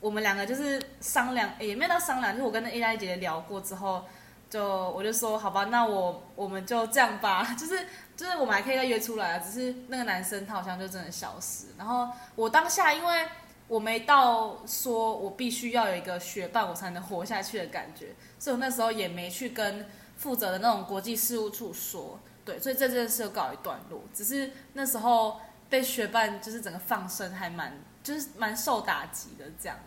[0.00, 4.02] 我们两个就是商量，也没有到商量，就是我跟那 A 姐姐聊过之后，
[4.48, 7.86] 就我就说好吧，那我我们就这样吧， 就是
[8.16, 11.66] 就是我们还可以再约出来啊，只是那个男生他好像就真的消失。
[11.76, 13.26] 然后我当下因为
[13.66, 18.06] 我没到说我必须要有一个学伴我才能活下去的感觉，
[18.38, 19.84] 所以我那时候也没去跟
[20.18, 24.02] 负责的那种国际事务处说，对，所以这件事就告一段落。
[24.12, 25.40] 只是那时候
[25.70, 29.78] 被学办就是整个放生，还蛮就是蛮受打击的这样。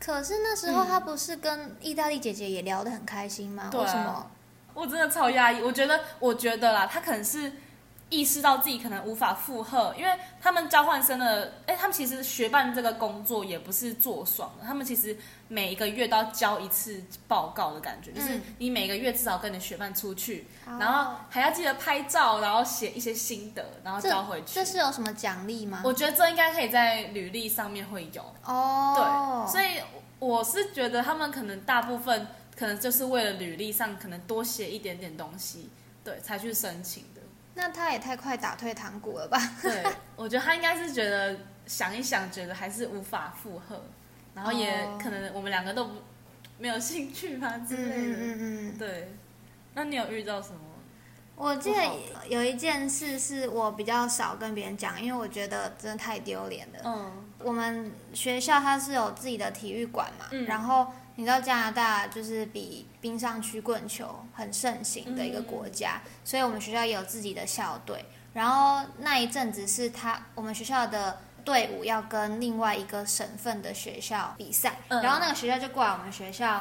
[0.00, 3.70] 可是那时候他不是跟意大利姐姐也聊得很开心吗？
[3.72, 4.30] 为什么？
[4.74, 5.62] 我真的超压抑。
[5.62, 7.52] 我觉得，我觉得啦，他可能是
[8.10, 15.16] 意识到自己可能无法负荷，因为他们交换生的，哎，他们其实学办这个工作也不是做爽的，他们其实
[15.48, 24.54] 每一个月都要交一次报告的感觉，就是嗯你每个月至少跟你学伴出去，哦然后还要记得拍照，然后写一些心得，然后交回去。
[24.54, 25.82] 这是有什么奖励吗？
[25.84, 28.22] 我觉得这应该可以在履历上面会有。
[28.44, 28.94] 哦，
[29.46, 29.82] 对，所以
[30.18, 32.26] 我是觉得他们可能大部分
[32.56, 35.68] 可能就是为了履历上可能多写一点点东西，
[36.04, 37.13] 对，才去申请的。
[37.54, 39.38] 那他也太快打退堂鼓了吧？
[39.62, 39.84] 对，
[40.16, 41.36] 我觉得他应该是觉得
[41.66, 43.80] 想一想，觉得还是无法负荷，
[44.34, 45.92] 然后也哦可能我们两个都不
[46.58, 48.16] 没有兴趣吧之嗯类的。
[48.16, 48.38] 嗯嗯
[48.72, 48.78] 嗯。
[48.78, 49.14] 对，
[49.74, 50.58] 那你有遇到什么？
[51.36, 51.82] 我记得
[52.28, 56.78] 有一件事是我比较少跟别人讲，因为我觉得真的太丢脸了。
[56.84, 60.86] 嗯我们学校它是有自己的体育馆嘛，嗯然后
[61.16, 68.04] 你知道加拿大就是比冰上曲棍球很盛行的一个国家，嗯所以我们学校也有自己的校队。
[68.32, 76.60] 然后那一阵子是他我们学校的队伍要跟另外一个省份的学校比赛，嗯然后那个学校就过来我们学校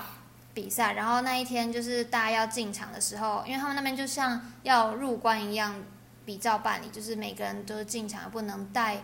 [0.53, 5.73] 比赛，然后那一天就是大家要进场的时候，因为他们那边就像要入关一样，
[6.25, 9.01] 比照办理，就是每个人都是进场不能带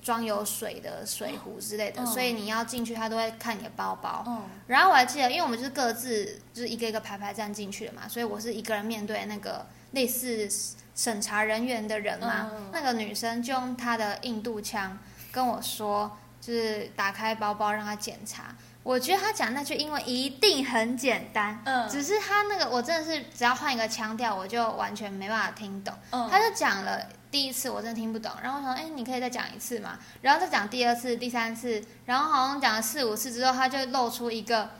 [0.00, 4.24] 装有水的水壶之类的，嗯所以你要进去，他都会看你的包包。
[4.26, 10.48] 嗯然后我还记得，因为我们就是各自就是一个一个排排站进去的嘛，所以我是一个人面对那个类似
[10.94, 12.50] 审查人员的人嘛。
[12.54, 14.98] 嗯那个女生就用她的印度腔
[15.30, 18.54] 跟我说，就是打开包包让她检查。
[18.82, 25.94] 我觉得她讲那句英文一定很简单，嗯只是她那个我真的是只要换一个腔调，我就完全没办法听懂。
[26.10, 29.98] 嗯他就讲了第一次，我真的听不懂，然后我想，哎，你可以再讲一次嘛？
[30.22, 34.70] 然后再讲第二次、第三次，然后好像讲了四五次之后，他就露出一个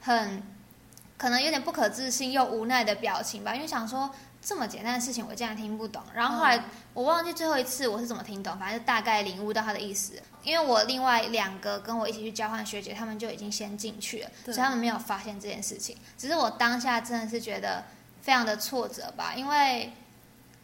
[0.00, 0.42] 很
[1.16, 4.10] 可能有点不可置信又无奈的表情吧，因为想说
[4.42, 6.02] 这么简单的事情我竟然听不懂。
[6.12, 10.20] 然后后来、嗯我忘记最后一次我是怎么听懂，反正大概领悟到他的意思。
[10.42, 15.96] 因为我另外两个跟我一起去交换学姐，他们就已经先进去了，所以他们没有发现这件事情。
[16.18, 17.84] 只是我当下真的是觉得
[18.20, 19.92] 非常的挫折吧，因为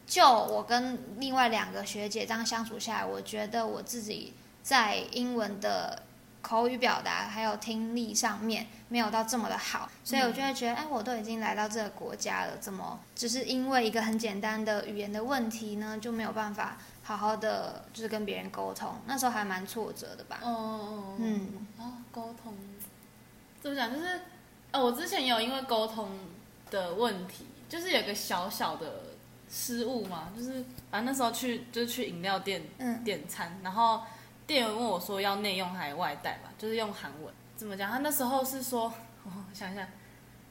[0.07, 6.03] 就我跟另外两个学姐这样相处下来，我觉得我自己在英文的
[6.41, 18.95] 口语表达还有听力上面没有到这么的好，所以我就会觉得，哎，我都已经来到这个国家了，怎么只是因为一个很简单的语言的问题呢，就没有办法好好的就是跟别人沟通？
[19.07, 20.39] 那时候还蛮挫折的吧。
[20.43, 22.55] 哦哦嗯，哦，沟通
[23.61, 23.93] 怎么讲？
[23.93, 24.21] 就是
[24.71, 26.11] 呃，我之前也有因为沟通
[26.71, 29.03] 的问题，就是有个小小的
[29.49, 34.03] 失误嘛，就是反正那时候去就是去饮料店嗯点餐，然后
[34.47, 37.91] 店员问我说要内用还是外带吧，就是用韩文怎么讲？
[37.91, 38.93] 他那时候是说，
[39.25, 39.89] 我想一下，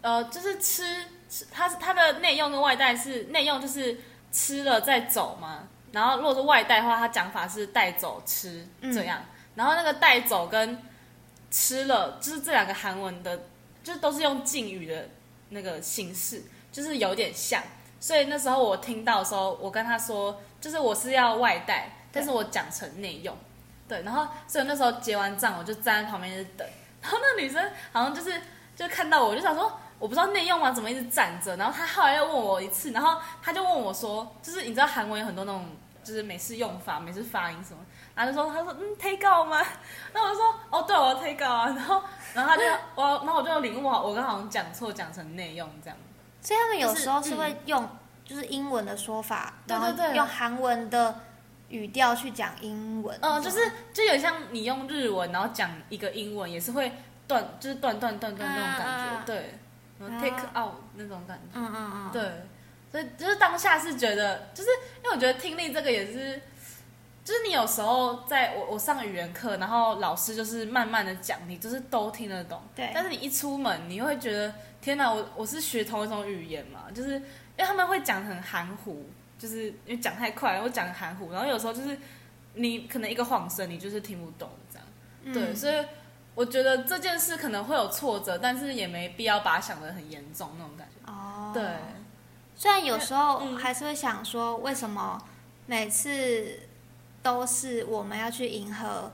[0.02, 4.00] 呃，就是吃吃，他是他的内用跟外带是内用就是
[4.32, 9.24] 吃了再走嘛，然后如果是外带的话，他讲法是带走吃嗯这样，
[9.56, 10.82] 然后那个带走跟
[11.52, 13.43] 吃了，就是这两个韩文的，
[13.84, 15.10] 就是都是用敬语的
[15.50, 17.62] 那个形式，就是有点像。
[18.06, 23.36] 所以那时候我听到的时候，我跟他说，就是我是要外带，但是我讲成内用，
[23.88, 24.03] 对。
[24.03, 26.68] 然后所以那时候结完账，我就站在旁边就是等，
[27.01, 28.39] 然后那女生好像就是
[28.76, 29.72] 就看到我，就想说。
[29.97, 30.74] 我不知道内用吗？
[30.74, 31.56] 怎么一直站着？
[31.56, 35.66] 然后她后来又问我一次，然后她就问我说，就是你知道韩文有很多那种
[36.03, 37.80] 就是美式用法、美式发音什么，
[38.14, 39.58] 然后就说她说嗯 take out 吗？
[40.12, 41.66] 然后我就说哦对，我要 take out 啊。
[41.74, 42.03] 然后
[42.34, 42.64] 然后她就
[42.95, 45.97] 我然后我就领悟好，我刚好像讲错，讲成内用这样。
[46.46, 47.89] 所以他们有时候是会用
[48.24, 50.08] 就是英文的说法，然后对对。
[50.10, 51.22] 对用韩文的
[51.70, 53.18] 语调去讲英文。
[53.20, 53.60] 嗯，就是
[53.91, 56.91] 就有像你用日文，然后讲一个英文，也是会
[57.28, 59.56] 断，就是断断断断那种感觉，对，
[60.00, 61.60] 然后 take out 那种感觉。
[61.60, 62.32] 嗯嗯嗯，对，
[62.91, 64.70] 所以就是当下是觉得，就是
[65.04, 66.39] 因为我觉得听力这个也是，
[67.26, 72.62] 就是你有时候在我我上语言课，然后老师就是慢慢的讲，你就是都听得懂。
[72.76, 76.84] 对但是你一出门，你会觉得天哪，我我是学同一种语言嘛？
[76.94, 79.10] 就是因为他们会讲很含糊，
[79.40, 81.98] 就是因为讲太快，我讲很含糊，然后有时候就是
[82.54, 84.88] 你可能一个晃神，你就是听不懂这样。
[85.24, 85.84] 嗯对，所以
[86.36, 91.12] 我觉得这件事可能会有挫折，但是也没必要把它想得很严重那种感觉。
[91.12, 91.64] 哦，对。
[92.56, 95.20] 虽然有时候嗯还是会想说，为什么
[95.66, 96.60] 每次
[97.26, 99.12] 都是我们要去迎合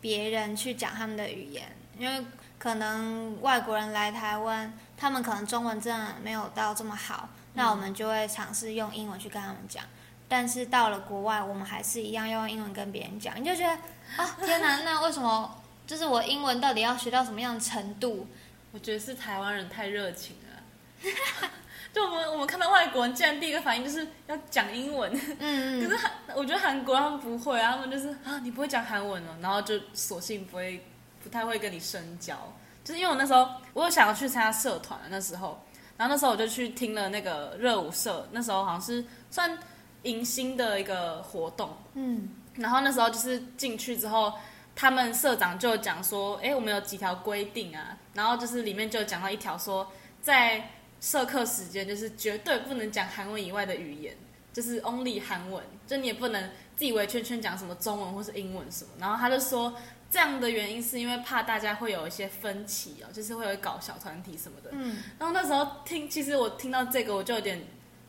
[0.00, 1.70] 别人去讲他们的语言？
[1.96, 2.26] 因为
[2.58, 9.84] 可能外国人来台湾，他们可能中文真的没有到这么好，那我们就会尝试用英文去跟他们讲。
[10.28, 13.72] 但是到了国外，我们还是一样要用英文跟别人讲，你就觉得
[14.16, 15.62] 啊，天哪，那为什么？
[15.86, 18.26] 就是我英文到底要学到什么样的程度？
[18.72, 21.48] 我觉得是台湾人太热情了。
[21.92, 25.12] 就我们我们看到外国人，竟然第一个反应就是要讲英文。
[25.38, 30.82] 嗯可是韩，我觉得韩国他们不会啊，他们就是啊，你不会讲韩文哦，然后就索性不会，
[31.22, 32.34] 不太会跟你深交。
[32.82, 35.62] 就是因为我那时候我有想要去参加社团，那时候，
[35.98, 39.56] 然后那时候我就去听了那个热舞社，那时候好像是算
[40.02, 44.32] 迎新的一个活动，嗯然后那时候就是进去之后，
[44.74, 49.86] 他们社长就讲说，哎，我们有几条规定啊，然后就是里面就有讲到一条说，
[50.20, 50.68] 在
[51.02, 54.16] 社课时间就是绝对不能讲韩文以外的语言，
[54.52, 58.90] 就是 only 韩文，就你也不能自以为圈圈讲什么中文或是英文什么。
[59.00, 59.74] 然后他就说，
[60.08, 64.70] 这样的原因是因为怕大家会有一些分歧哦，就是会有搞小团体什么的。
[64.72, 67.60] 嗯然后那时候听，其实我听到这个我就有点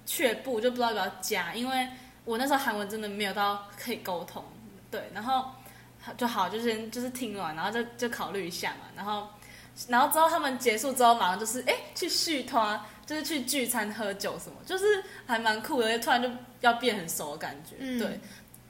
[0.05, 1.87] 却步，就不知道要不要加，因为
[2.25, 4.43] 我那时候韩文真的没有到可以沟通，
[4.91, 5.49] 对，然后
[6.15, 9.27] 就好，就先就是听完，然后就就考虑一下嘛，然后
[9.87, 16.29] 然后之后他们结束之后，马上就是哎去续团，就是去聚餐喝酒什么，就是还蛮酷的，突然就
[16.61, 18.19] 要变很熟的感觉，嗯对。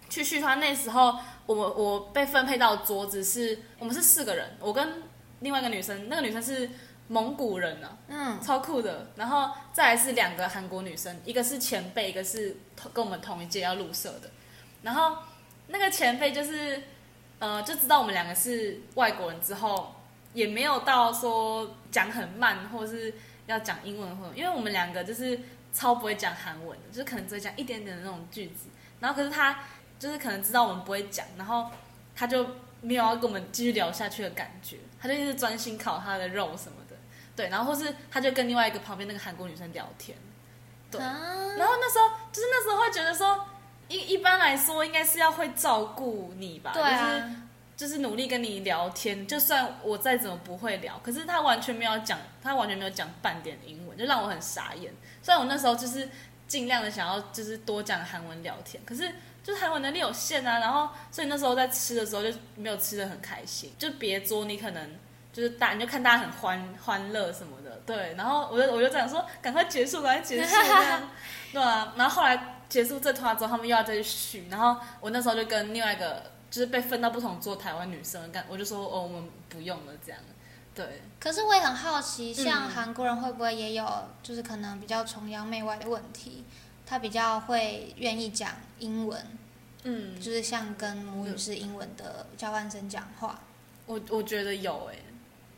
[0.10, 5.02] 去续团那时候，我们我被分配到的桌子是我们是四个人，我跟
[5.40, 6.70] 另外一个女生，那个女生是
[7.08, 9.08] 蒙古人呢、嗯超酷的。
[9.16, 14.30] 然后再来是两个韩国女生，一个是前辈，一个是同跟我们同一届要入社的。
[14.84, 15.18] 然后
[15.68, 16.84] 那个前辈就是
[17.40, 19.96] 呃，就知道我们两个是外国人之后，
[20.34, 23.14] 也没有到说讲很慢，或是
[23.46, 25.40] 要讲英文或，因为我们两个就是
[25.72, 28.68] 超不会讲韩文的，就是可能只会讲一点点的那种句子。
[29.00, 29.60] 然后可是他
[30.00, 31.70] 就是可能知道我们不会讲，然后
[32.16, 32.46] 他就
[32.82, 36.96] 没有要跟我们继续聊下去的感觉，他就一直专心烤他的肉什么的。
[37.36, 40.16] 对，然后或是他就跟另外一个旁边那个韩国女生聊天，
[40.92, 41.18] 对啊
[41.58, 43.44] 然后那时候就是那时候会觉得说，
[43.88, 47.36] 一一般来说应该是要会照顾你吧，对就是啊，
[47.76, 54.94] 就是努力跟你聊天，就算我再怎么不会聊，可是他完全没有讲，他完全没有讲半点英文，就让我很傻眼。
[55.22, 56.08] 虽然我那时候就是
[56.48, 59.12] 尽量的想要就是多讲韩文聊天，可是
[59.44, 64.90] 就是韩文能力有限啊，然后所以那时候在吃的时候就没有吃的很开心，就别桌你可能
[65.34, 71.10] 就是大你就看大家很欢欢乐什么的，对，然后我就我就这样说，赶快结束，赶快结束这样，
[71.52, 80.22] 对啊，然后后来结束这团之后，他们又要再去续，然后我那时候就跟另外一个就是被分到不同桌台湾女生干，我就说哦我们不用了这样，
[80.76, 83.84] 对，可是我也很好奇，像嗯韩国人会不会也有
[84.22, 86.44] 就是可能比较崇洋媚外的问题？
[86.86, 89.20] 他比较会愿意讲英文，
[89.82, 93.42] 嗯，就是像跟母语是英文的交换生讲话。
[93.88, 95.04] 我我觉得有诶、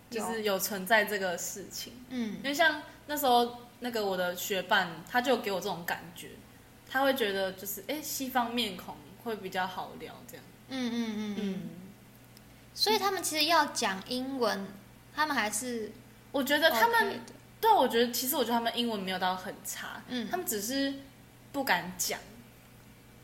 [0.09, 6.29] 就是有存在这个事情，嗯因为像那时候那个我的学伴，他就给我这种感觉，
[6.89, 11.69] 他会觉得就是哎、诶西方面孔会比较好聊这样，嗯嗯嗯
[12.73, 14.67] 所以他们其实要讲英文，
[15.15, 15.91] 他们还是
[16.31, 17.21] 我觉得他 OK 们
[17.61, 20.27] 对啊，我觉得其实我觉得他们英文没有到很差，嗯。
[20.29, 20.93] 他们只是
[21.51, 22.19] 不敢讲，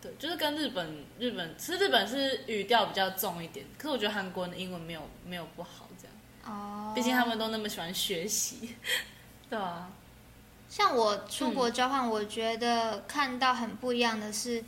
[0.01, 8.75] 对，就是跟日本日本，其实日本是语调比较重一点，可是我觉得韩国人的英文没有没有不好这样，哦，毕竟他们都那么喜欢学习，
[9.49, 9.89] 对啊，
[10.69, 14.63] 像我出国交换，我觉得看到很不一样的是，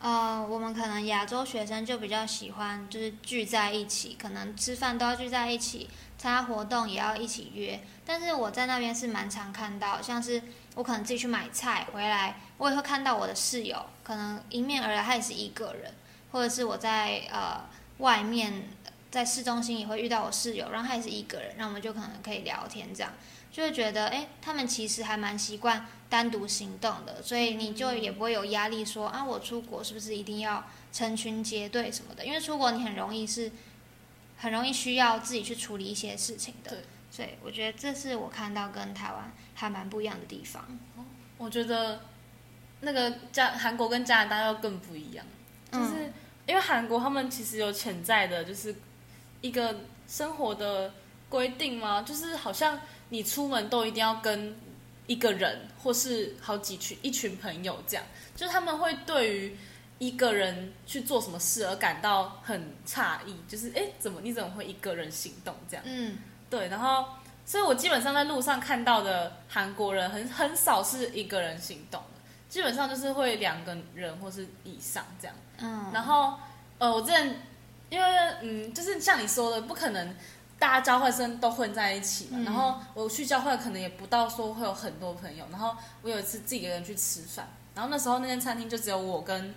[0.00, 7.78] 呃，我们可能亚洲学生就比较喜欢就是聚在一起，可能吃饭都要聚在一起，参加活动也要一起约。
[8.06, 10.42] 但是我在那边是蛮常看到，像是
[10.74, 15.92] 我可能自己去买菜回来，我也会看到我的室友，可能迎面而来他也是一个人，
[16.32, 17.60] 或者是我在呃
[17.98, 18.70] 外面
[19.10, 23.12] 在市中心也会遇到我室友，然后他也是一个人，那我们就可能可以聊天这样。
[23.52, 32.24] 就会觉得，哎，他们其实还蛮习惯单独行动的，所以你就也不会有压力说啊，我出国是不是一定要成群结队什么的？
[32.24, 33.50] 因为出国你很容易是，
[34.38, 36.70] 很容易需要自己去处理一些事情的。
[36.70, 36.78] 对，
[37.10, 40.64] 所以我觉得这是我看到跟台湾还蛮不一样的地方。
[41.36, 42.02] 我觉得
[42.82, 45.26] 那个加韩国跟加拿大要更不一样，
[45.72, 46.12] 就是
[46.46, 48.76] 因为韩国他们其实有潜在的，就是
[49.40, 50.94] 一个生活的
[51.28, 52.02] 规定吗？
[52.02, 52.78] 就是好像。
[53.10, 54.56] 你出门都一定要跟
[55.06, 58.04] 一个人，或是好几群一群朋友这样，
[58.34, 59.56] 就是他们会对于
[59.98, 65.84] 一个人去做什么事而感到很诧异，就是哎，怎么你怎么会一个人行动这样？
[65.86, 67.04] 嗯，对，然后，
[67.44, 75.36] 所以我基本上在路上看到的韩国人很很少是一个人行动的，基本上就是会两个人或是以上这样。
[75.58, 76.38] 嗯，然后，
[76.78, 77.42] 呃，我之前
[77.90, 78.06] 因为
[78.42, 80.16] 嗯，就是像你说的，不可能。
[80.60, 89.54] 大家交换生都混在一起嘛，然后我去交换可能也不到说会有很多朋友，然后我有一次自己一个人去吃饭，然后那时候那间餐厅就只有我跟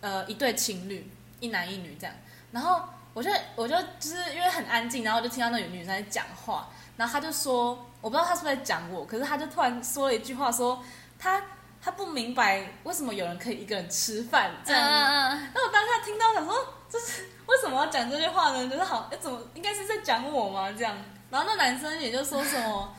[0.00, 1.08] 呃一对情侣，
[1.40, 2.16] 一男一女这样，
[2.52, 2.80] 然后
[3.12, 10.82] 我就我就就是因为很安静，然后我就听到那个女生在讲话，然后他就说我不知道他是不是在讲我，可是他就突然说了一句话，说
[11.18, 11.42] 他
[11.82, 16.54] 他不明白为什么有人可以一个人吃饭这样，然后我当下听到想说
[16.88, 17.28] 这是。
[17.46, 18.68] 为什么要讲这句话呢？
[18.68, 20.70] 就是好，哎，怎么应该是在讲我吗？
[20.70, 20.96] 这样，
[21.30, 22.94] 然后那男生也就说什么，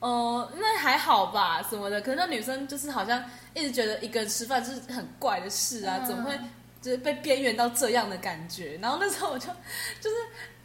[0.00, 2.00] 哦， 那还好吧，什么的。
[2.00, 3.22] 可是那女生就是好像
[3.54, 6.36] 一直觉得一个人吃饭就是很怪的事啊，怎么会
[6.82, 8.76] 就是被边缘到这样的感觉？
[8.82, 9.46] 然后那时候我就
[10.00, 10.16] 就是。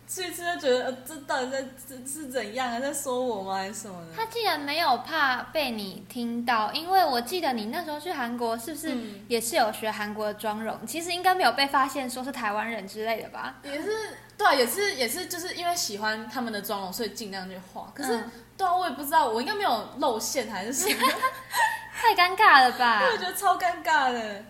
[0.09, 2.79] 吃一次就觉得，呃，这到底在是是怎样啊？
[2.79, 3.53] 在说我吗？
[3.57, 4.07] 还是什么的？
[4.15, 8.97] 他竟然没有怕被你听到，因为我记得你那时候去韩国，是不是
[9.27, 10.75] 也是有学韩国的妆容？
[10.87, 13.57] 其实应该没有被发现说是台湾人之类的吧？
[13.63, 13.91] 也是，
[14.35, 17.91] 对啊，也是也是，就是因为喜欢他们的妆容，所以尽量去画。
[17.93, 18.23] 可是，
[18.57, 21.07] 对啊，我也不知道，我应该没有露馅还是什么？
[22.01, 23.03] 太尴尬了吧？
[23.11, 24.43] 我觉得超尴尬的。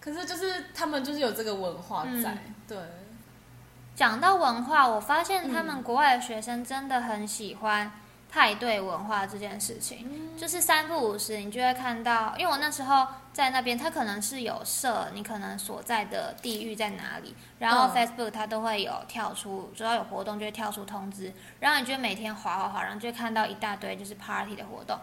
[0.00, 2.36] 可是就是他们就是有这个文化在，
[2.66, 2.76] 对。
[3.94, 7.92] 讲到文化，我发现他们国外的学生真的很喜欢
[8.28, 10.36] 派对文化这件事情。
[10.36, 24.98] 就是三不五时，你就会看到，因为我那时候在那边，他可能是有设你可能所在的地域在哪里，然后 Facebook 它都会有跳出，只要有活动就会跳出通知，然后你就每天划划划，然后就会看到一大堆就是 Party 的活动。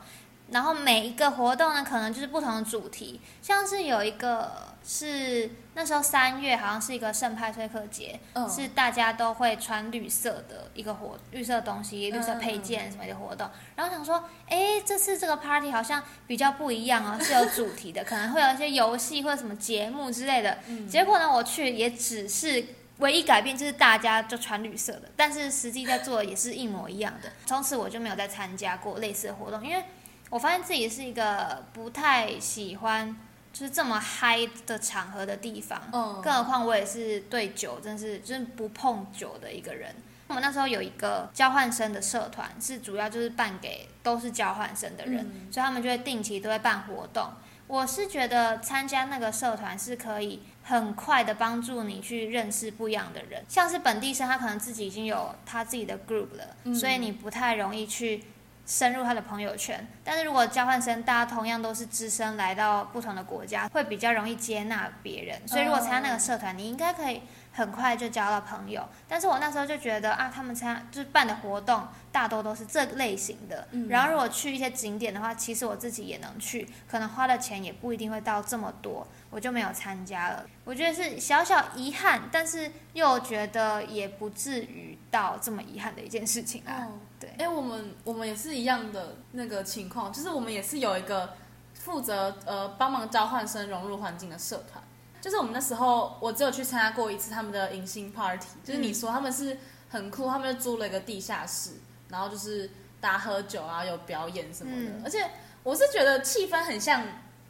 [0.50, 8.20] 然后每一个活动呢，可能就是不同的主题，像是有一个是那时候三月，好像是一个圣派崔克节，
[8.50, 13.50] 是大家都会穿绿色的一个活绿色东西、绿色配件什么的活动。
[13.76, 20.58] 然后想说，哎，这次这个 party 好像比较不一样哦，是有主题的，可能会有一些游戏或者什么节目之类的。
[20.90, 22.64] 结果呢，我去也只是
[22.98, 27.32] 唯一改变就是大家就穿绿色的，但是实际在做的也是一模一样的。
[27.46, 29.84] 从此我就没有再参加过类似的活动，因为。
[30.30, 33.14] 我发现自己是一个不太喜欢
[33.54, 39.94] 就是这么嗨的场合的地方，嗯，更何况我也是对酒真是就是不碰酒的一个人。
[40.28, 45.20] 我们那时候有一个交换生的社团，是主要就是办给都是交换生的人，
[45.52, 47.30] 所以他们就会定期都会办活动。
[47.68, 58.24] 我是觉得参加那个社团是可以很快的帮助你去认识不一样的人，像是本地生，他可能自己已经有他自己的 group 了，所以你不太容易去。
[58.66, 65.48] 深入他的朋友圈，但是如果交换生大家同样都是资深，来到不同的国家，会比较容易接纳别人。
[65.48, 68.88] 所以如果参加那个社团，你应该可以很快就交到朋友。
[69.08, 73.68] 但是我那时候就觉得啊，他们参就是办的活动大多都是这类型的。
[73.90, 80.46] 然后如果去一些景点的话，其实我自己也能去，可能花的钱也不一定会到这么多，我就没有参加了。
[80.64, 86.88] 我觉得是小小遗憾，但是又觉得也不至于到这么遗憾的一件事情啊。
[87.22, 91.34] 对，哎，我们我们也是一样的那个情况，就是我们也是有一个
[91.76, 94.84] 负责呃帮忙交换生融入环境的社团，
[95.22, 99.58] 就是我们那时候我只有去参加过一次他们的迎新 party，就是你说他们是
[99.90, 101.72] 很酷，他们就租了一个地下室，
[102.10, 102.70] 然后就是
[103.00, 105.30] 大家喝酒啊，有表演什么的，而且
[105.62, 107.04] 我是觉得气氛很像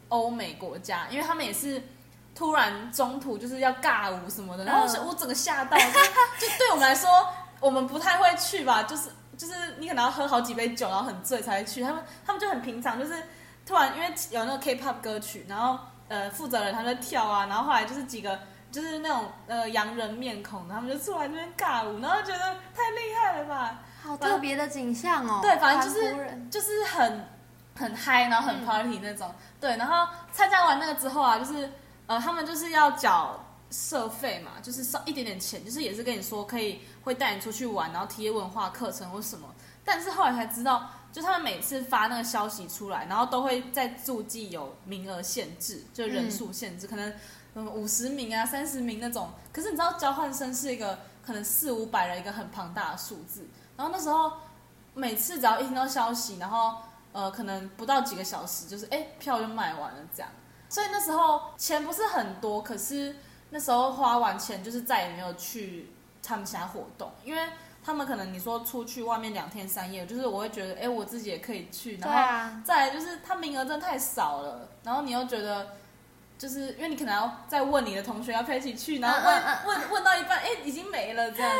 [0.08, 1.82] 欧美国家，因为他们也是
[2.34, 5.06] 突然中途就是要尬舞什么的，然后嗯。
[5.06, 7.08] 我整个吓到，就就对我们来说，
[7.60, 13.14] 我们不太会去吧，就是就是你可能要喝好几杯酒，然后很醉才会去，他们他们就很平常，就是
[13.64, 15.78] 突然因为有那个 K-pop 歌曲，然后
[16.08, 18.38] 呃负责人他们在跳啊，然后后来就是几个
[18.70, 22.38] 就是那种呃洋人面孔，他们就出来这边尬舞，然后觉得
[22.74, 25.40] 太厉害了吧，好特别的景象哦。
[25.42, 27.28] 对反正就是就是很
[27.74, 29.32] 很嗨，然后很 party 那种。
[29.60, 31.70] 对，然后参加完那个之后啊，就是
[32.06, 33.38] 呃，他们就是要缴
[33.70, 39.48] 社费嘛，就是少一点点钱，就是也是跟你说可以会带你出去玩，然后体验文化课程或什么。
[39.84, 47.12] 但是后来才知道，就他们每次发那个消息出来，然后都会在注记有名额限制，就人数限制，可能
[47.54, 49.30] 嗯五十名啊、三十名那种。
[49.52, 53.46] 可是你知道交换生是一个可能四五百人一个很庞大的数字，
[53.76, 54.32] 然后那时候
[54.94, 56.76] 每次只要一听到消息，然后
[57.10, 60.30] 呃可能不到几个小时，就是哎票就卖完了这样。
[60.68, 63.16] 所以那时候钱不是很多，可是
[63.50, 65.91] 那时候花完钱就是再也没有去
[66.22, 67.42] 他们其他活动，因为
[67.84, 75.66] 他们可能你说出去外面两天三夜，就是我会觉得哎我自己也可以去，对然后啊，再来就是他名额真的太少了，然后你又觉得。
[76.38, 81.52] 就是因为你可能要再问你的同学要不要一起去，然后问、问问到一半，哎，已经没了这样。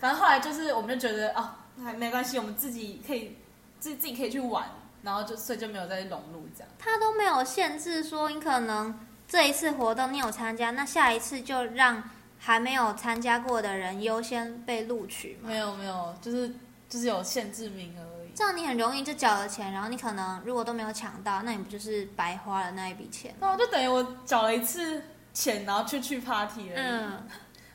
[0.00, 1.50] 反正后来就是我们就觉得哦，
[1.84, 3.36] 还没关系，我们自己可以
[3.78, 4.64] 自自己可以去玩，
[5.02, 6.68] 然后就所以就没有再融入这样。
[6.78, 8.98] 他都没有限制说你可能
[9.28, 12.02] 这一次活动你有参加，那下一次就让
[12.44, 15.48] 还没有参加过的人优先被录取吗。
[15.48, 16.54] 没有没有，就是
[16.90, 18.32] 就是有限制名额而已。
[18.34, 23.34] 这样你很容易就缴了钱，然后你可能如果都没有抢到，那你不就是白花了那一笔钱？
[23.40, 26.76] 然后就等于我缴了一次钱，然后去去 party 而已。
[26.76, 27.26] 嗯，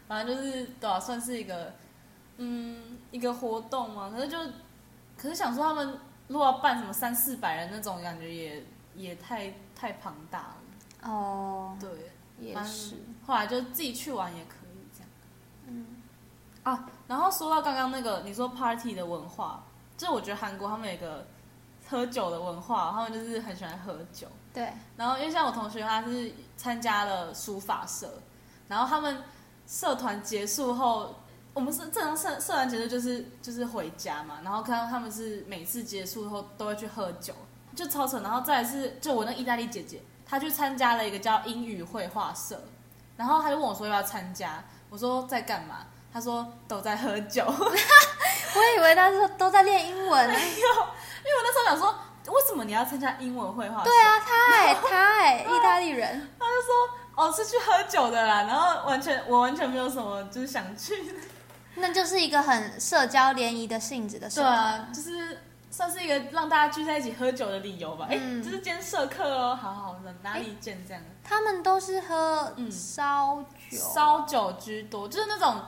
[0.08, 1.74] 反正就是对啊，算是一个
[2.38, 4.12] 嗯一个活动嘛。
[4.16, 4.38] 可是就
[5.18, 5.98] 可是想说他们
[6.28, 8.64] 如果要办什么三四百人那种，感觉也
[8.96, 11.10] 也太太庞大了。
[11.10, 11.90] 哦，对，
[12.40, 14.59] 也是，后来就自己去玩也可
[16.70, 19.64] 啊，然后说到刚刚那个你说 party 的文化，
[19.98, 21.26] 就我觉得韩国他们有一个
[21.90, 24.28] 喝酒的文化，他们就是很喜欢喝酒。
[24.54, 28.08] 对，然后因为像我同学他是参加了书法社，
[28.68, 29.18] 然后他们
[29.68, 31.16] 社团结束后，
[31.54, 37.34] 我们是正常社社团结束就是就是回家嘛，然后看到他们是每次结束后都会去喝酒，
[37.76, 38.20] 就超扯。
[38.20, 42.62] 然后再来是就我那意大利姐姐，她去参加了一个叫英语绘画社，
[43.18, 45.86] 然后她就问我说要不要参加，我说在干嘛？
[46.12, 47.46] 她说都在喝酒。
[48.56, 50.34] 我以为他是都在练英文呢。
[50.34, 51.92] 因为我那时候想说，
[52.34, 53.84] 为什么你要参加英文绘画？
[53.84, 56.74] 对啊，他哎，他哎，意大利人， 他就说
[57.16, 60.96] 哦是去喝酒的啦，然后完全我完全没有什么就是想去。
[61.76, 64.52] 那就是一个很社交联谊的性质的社团。
[64.52, 65.40] 对啊，就是
[65.70, 68.08] 算是一个让大家聚在一起喝酒的理由吧。
[68.10, 71.04] 哎、嗯就是今天社课哦，好好的哪里见这样。
[71.24, 75.62] 他们都是喝嗯烧酒，烧酒居多，就是那种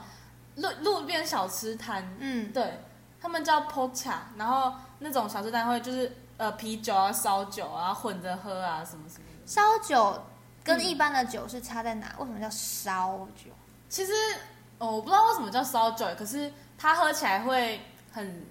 [0.56, 2.80] 路路边小吃摊，嗯，对
[3.22, 9.48] 他们叫 pocha，然后那种小吃摊会就是呃啤酒啊、烧酒啊混着喝啊什么什么的。
[9.48, 10.22] 烧酒
[10.64, 12.14] 跟嗯一般的酒是差在哪？
[12.18, 13.52] 为什么叫烧酒？
[13.90, 14.12] 其实、
[14.78, 17.82] 哦、我不知道为什么叫烧酒，可是它喝起来会
[18.12, 18.46] 很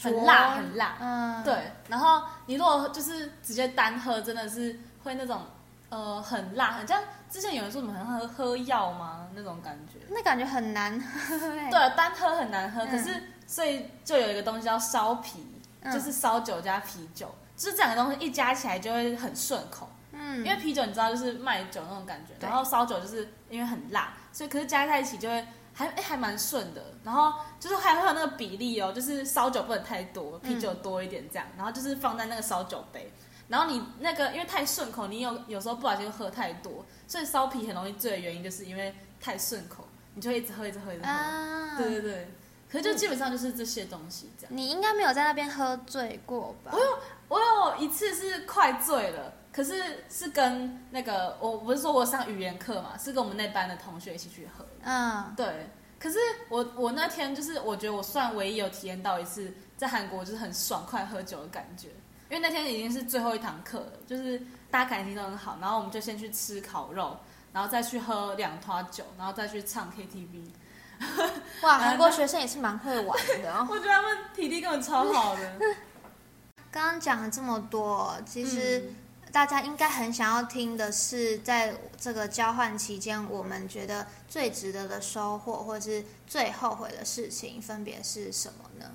[0.00, 0.96] 很辣，很辣。
[1.00, 5.40] 嗯，，对，然后你如果就是直接单喝，真的是会那种
[5.88, 9.98] 呃很辣，很像之前有人说什么很喝喝药吗那种感觉。
[10.08, 11.34] 那感觉很难喝。
[11.36, 15.46] 欸，对，单喝很难喝，嗯可是所以就有一个东西叫烧啤，
[15.82, 19.88] 嗯就是烧酒加啤酒，就是这两个东西一加起来就会很顺口。
[20.12, 26.82] 嗯，因为啤酒你知道就是卖酒那种感觉，然后烧酒就是因为很辣，所以可是加在一起就会还哎还蛮顺的。
[27.04, 33.12] 然后就是还会有那个比例哦，就是烧酒不能太多，啤酒多一点这样，然后就是放在那个烧酒杯。
[33.48, 41.08] 然后你那个因为太顺口，你有有时候不小心喝太多，所以烧啤很容易醉的原因就是因为太顺口，你就一直喝一直喝一直喝。
[41.08, 42.28] 啊，对对对，
[42.70, 44.56] 可是就基本上就是这些东西这样。
[44.56, 46.72] 你应该没有在那边喝醉过吧？
[47.28, 54.64] 我有一次是快醉了，可是是跟那个我不是说我上语言课嘛，是跟我们那班的同学一起去喝。
[54.82, 55.68] 嗯，对，
[55.98, 56.18] 可是
[56.48, 61.88] 我我那天就是我觉得我算唯一有体验到一次在韩国就是很爽快喝酒的感觉，
[62.28, 67.18] 因为那天已经是最后一堂课了，就是大家感情都很好，然后我们就先去吃烤肉，
[67.52, 70.48] 然后再去喝两团酒，然后再去唱 KTV。
[71.62, 73.66] 哇， 韩国学生也是蛮会玩的哦。
[73.70, 75.58] 我觉得他们体力根本超好的。
[76.72, 78.96] 刚刚讲了这么多，其实嗯
[79.32, 88.90] 大家应该很想要听的是，在这个交换期间，我们觉得最值得的收获，或是最后悔的事情，分别是什么呢？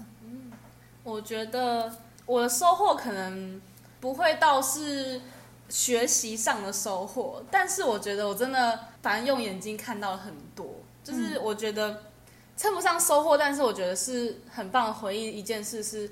[1.03, 1.95] 我觉得
[2.31, 3.61] 我的收获可能
[3.99, 5.19] 不会到是
[5.67, 10.65] 学习上的收获，但是我觉得我真的反正用眼睛看到了很多，
[11.03, 12.03] 就是我觉得
[12.55, 15.29] 称不上收获，但是我觉得是很棒的回忆。
[15.29, 16.09] 一件事是，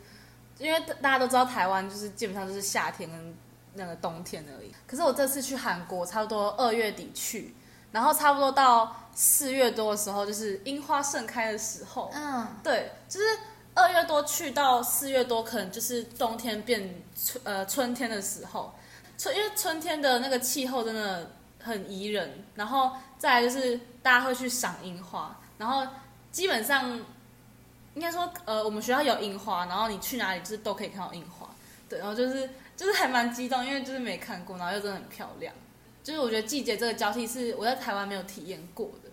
[0.57, 3.37] 因为大家都知道台湾就是基本上就是夏天跟
[3.75, 7.55] 那个冬天而已，可是我这次去韩国差不多二月底去，
[7.93, 13.25] 然后差不多到四月多的时候，就是樱花盛开的时候，嗯，对，就是
[13.75, 18.73] 二月多去到四月多，可能就是冬天变春呃春天的时候，
[19.17, 25.87] 春因为春天的那个气候真的很宜人，然后再来就是大家会去赏樱花，然后
[26.31, 26.99] 基本上
[27.93, 31.49] 应该说呃我们学校有樱花，然后你去哪里就是都可以看到樱花，
[31.87, 35.53] 对，然后就是就是还蛮激动，因为就是没看过，然后又真的很漂亮，
[36.03, 39.09] 就是我觉得季节这个交替是我在台湾没有体验过的，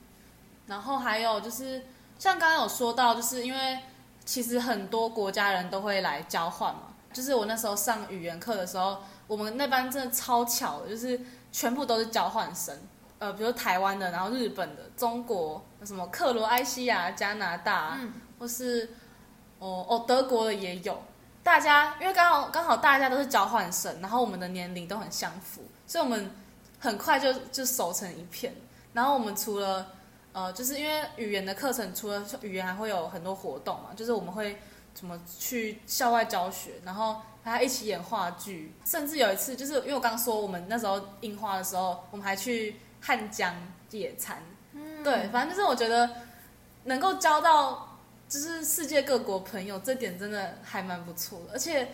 [0.66, 1.82] 然后还有就是
[2.18, 3.78] 像刚刚有说到，就是因为
[4.26, 6.82] 其实很多国家人都会来交换嘛。
[7.14, 11.18] 就是我那时候上语言课的时候，我们那班真的超巧的，就是
[11.50, 12.76] 全部都是交换生。
[13.18, 18.90] 呃，比如台湾的，然后日本的、中国什么克罗埃西亚、加拿大，嗯或是
[19.58, 21.02] 哦哦德国的也有。
[21.42, 26.30] 大家因为刚好刚好大家都是交换生，然后我们的年龄都很相符，所以我们
[26.78, 28.54] 很快就就熟成一片。
[28.92, 29.86] 然后我们除了
[30.36, 34.58] 呃，就是因为语言的课程，除了语言还会有很多活动嘛，就是我们会
[34.92, 43.54] 怎么去校外教学，然后还要一起演话剧，甚至有一次就是因为我刚说我们那时候樱花的时候，我们还去汉江
[43.90, 44.42] 野餐，
[44.74, 45.02] 嗯。
[45.02, 46.10] 对，反正就是我觉得
[46.84, 47.96] 能够交到
[48.28, 51.88] 就是世界各国朋友，这点真的还蛮不错的，而且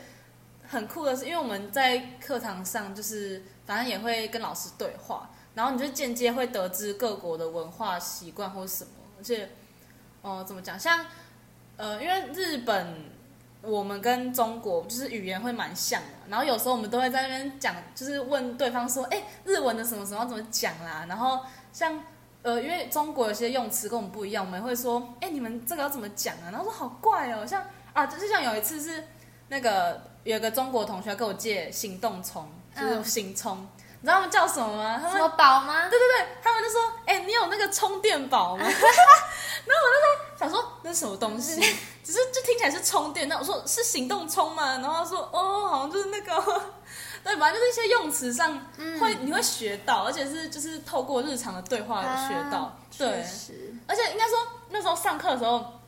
[0.66, 9.50] 很酷的是，因为我们在课堂上就是反正也会跟老师对话，然后你就间接会得知各国的文化习惯或什么，而且
[10.22, 11.04] 哦、呃怎么讲，像
[11.76, 13.12] 呃因为日本。
[13.64, 21.06] 我们跟中国就是语言会蛮像的，然后有时候我们都会在那边讲，就是问对方说，哎，日文的什么什么怎么讲啦？
[21.08, 21.38] 然后
[21.72, 22.02] 像
[22.42, 26.50] 呃，因为中国有些用词跟我们不一样，我们会说，哎，你们这个要怎么讲啊？
[26.50, 29.04] 然后说好怪哦，像啊，就像有一次是
[29.46, 33.64] 那个有一个中国同学跟我借行动充，就是嗯行充，
[34.02, 34.98] 你知道他们叫什么吗？
[35.00, 35.88] 他们什么宝吗？
[35.88, 41.54] 对对对，他们就说：“哎、你有那个充电宝吗？” 然后我那时候想说那是什么东西，
[42.02, 43.28] 只是就听起来是充电。
[43.28, 44.72] 那我说是行动充吗？
[44.78, 46.62] 然后他说：“哦，好像就是那个。
[47.22, 48.52] ”对，反正就是一些用词上
[49.00, 52.58] 会、你会学到，而且是就是透过日常的对话学到。
[52.58, 53.24] 啊对
[53.86, 54.36] 而且应该说
[54.68, 55.80] 那时候上课的时候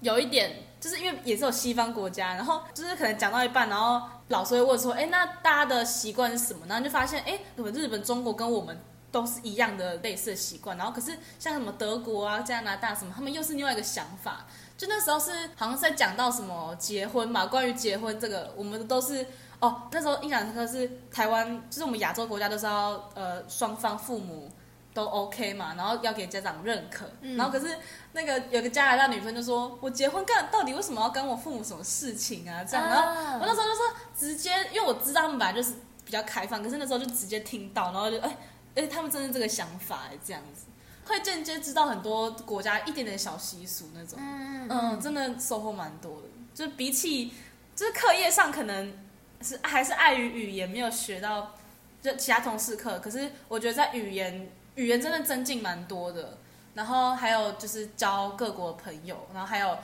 [0.00, 8.78] 有一点，就是因为也是有西方国家，然后就是可能讲到一半，然后老师会问说：“哎，那大家的习惯是什么？”然后就发现，哎，怎么日本、中国跟我们
[9.10, 14.44] 都是一样的类似的习惯，然后可是像什么德国啊、加拿大什么，他们又是另外一个想法。
[14.76, 19.26] 就那时候是好像是在讲到什么结婚嘛，关于结婚这个，我们都是
[19.60, 24.50] 哦，那时候印象深刻是台湾，就是我们亚洲国家都是要呃双方父母
[24.94, 27.76] 都 OK 嘛，然后要给家长认可，嗯然后可是
[28.12, 32.62] 那个有个加拿大女生就说，我结婚干到底为什么要跟我父母什么事情啊？
[32.64, 33.84] 这样，然后啊我那时候就说
[34.16, 35.74] 直接，因为我知道他们本来就是
[36.04, 38.36] 比较开放，可是那时候就直接听到，然后就哎
[38.76, 40.66] 哎，他们真的这个想法哎，这样子
[41.06, 46.28] 会间接知道很多国家一点点小习俗那种，嗯嗯，真的收获蛮多的。
[46.54, 47.32] 就是比起
[47.74, 48.96] 就是课业上可能
[49.42, 51.52] 是还是碍于语言没有学到，
[52.00, 56.38] 就其他同事课，可是我觉得在语言语言真的增进蛮多的。
[56.74, 59.78] 然后还有就是交各国的朋友，然后还有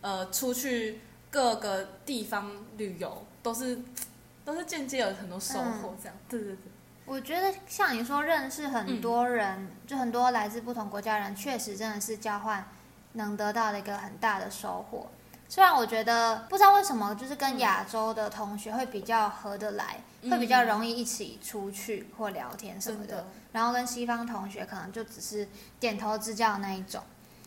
[0.00, 0.98] 呃出去
[1.30, 3.78] 各个地方旅游，都是
[4.42, 5.94] 都是间接有很多收获。
[6.02, 6.58] 这样，对对对，
[7.04, 12.66] 我觉得像你说认识很多人，嗯就很多来自不同国家的人，确实真的是交换
[13.12, 15.10] 能得到的一个很大的收获。
[15.50, 23.16] 虽然我觉得不知道为什么，就是跟亚洲的同学会比较合得来，嗯会比较容易一起出去或聊天什么的。
[23.16, 25.48] 的，然后跟西方同学可能就只是
[25.80, 27.02] 点头之交的那一种。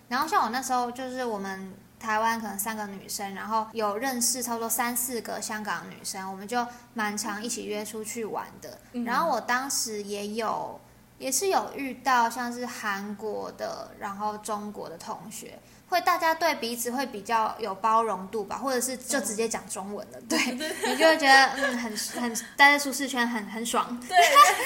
[0.10, 8.78] 然后像我那时候就是我们台湾可能三个女生，然后有认识差不多三四个香港女生，我们就蛮常一起约出去玩的。
[8.92, 10.78] 嗯然后我当时也有
[11.20, 15.58] 也是有遇到像是韩国的，然后中国的同学。
[15.94, 23.98] 会大家对彼此会比较有包容度吧，或者是就直接讲中文了， 对你就会觉得嗯很很待在舒适圈很很爽。
[24.10, 24.18] 对，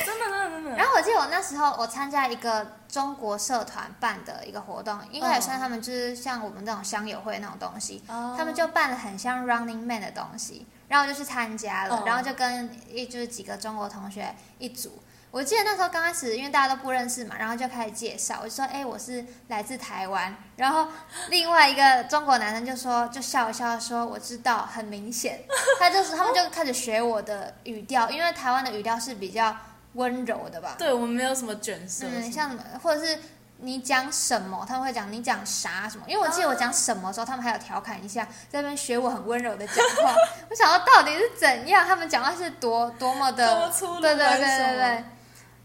[0.06, 0.70] 真的真的真的。
[0.78, 20.88] 然后我记得我那时候我参加一个中国社团办的一个活动，应该也算他们就是像我们这种乡友会那种东西，哦他们就办了很像 Running Man 的东西，然后我就去参加了，哦然后就跟一就是几个中国同学一组，我记得那时候刚开始，因为大家都不认识嘛，然后就开始介绍，我就说：“哎，我是来自台湾。”然后
[21.30, 25.42] 另外一个中国男生就说，就笑一笑说：“我知道，很明显。”
[25.80, 29.56] 他就是 他们就开始学我的语调，因为台湾的语调是比较
[29.94, 30.76] 温柔的吧？
[30.80, 33.20] 对，我们没有什么卷舌，嗯，像或者是。
[33.60, 36.04] 你讲什么，他们会讲你讲啥什么？
[36.08, 40.14] 因为我记得我讲什么时候，他们还有调侃一下，在那边学我很温柔的讲话。
[40.48, 45.04] 我想到到底是怎样，他们讲话是多多么的，对对对对对。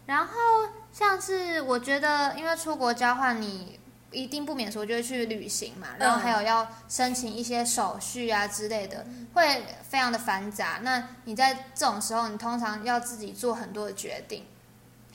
[0.05, 0.33] 然后
[0.91, 3.79] 像是我觉得，因为出国交换，你
[4.11, 10.79] 一定不免说就会去旅行嘛，然后还有要申请一些手续啊之类的，会非常的繁杂。
[10.81, 14.45] 那你在这种时候，你通常要自己做很多的决定。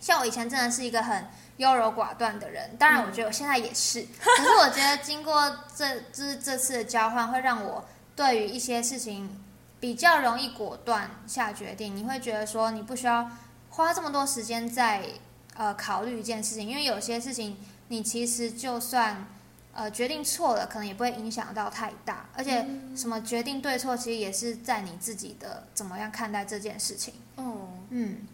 [0.00, 1.26] 像我以前真的是一个很。
[1.58, 4.00] 优柔寡断的人，当然我觉得我现在也是。
[4.22, 7.84] 可是我觉得经过这这这次的交换，会让我
[8.14, 9.44] 对于一些事情
[9.80, 11.96] 比较容易果断下决定。
[11.96, 13.28] 你会觉得说，你不需要
[13.78, 15.04] 花这么多时间在
[15.54, 17.56] 呃考虑一件事情，因为有些事情
[17.86, 19.24] 你其实就算
[19.72, 22.26] 呃决定错了，可能也不会影响到太大。
[22.34, 22.66] 而且
[22.96, 27.14] 什么决定对错，其实也是在你自己的怎么样看待这件事情。
[27.36, 28.26] 哦，嗯。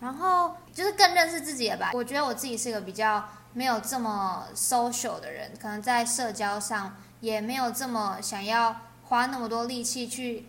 [0.00, 1.90] 然后就是更认识自己了吧。
[1.94, 10.44] 我觉得我自己是一个比较没有这么 social 的人，可能在社交上也没有这么想要花那么多力气去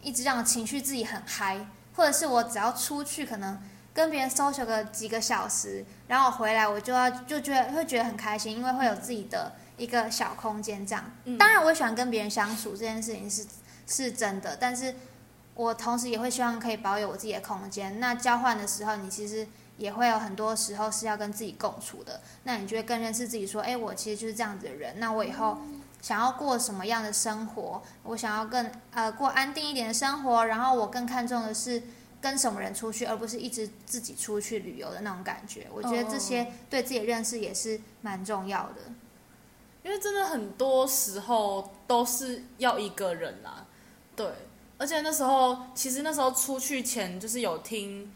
[0.00, 1.66] 一直让情绪自己很嗨，
[1.96, 3.60] 或者是我只要出去可能
[4.00, 11.04] 跟别人 social 个几个小时，然后我回来我就要就觉得会觉得很开心，因为会有自己的一个小空间这样。
[11.38, 13.46] 当然，我喜欢跟别人相处这件事情是
[13.86, 14.94] 是真的，但是。
[15.56, 18.00] 我同时也会希望可以保有我自己的空间。
[18.00, 19.46] 那交换的时候，你其实
[19.76, 22.22] 也会有很多时候是要跟自己共处的。
[22.44, 24.98] 那你就会更认识自己，说：“哎，我其实就是这样子的人。
[24.98, 25.58] 那我以后
[26.00, 27.82] 想要过什么样的生活？
[28.04, 30.46] 我想要更呃过安定一点的生活。
[30.46, 31.82] 然后我更看重的是
[32.20, 35.66] 跟什么人出去，而不是一直自己出去旅游的那种感觉。
[35.72, 38.82] 我觉得这些对自己认识也是蛮重要的。
[39.82, 43.66] 因为真的很多时候都是要一个人啦，
[44.14, 44.26] 对。
[44.76, 48.10] 而且那时候，其实那时候出去前就是有听，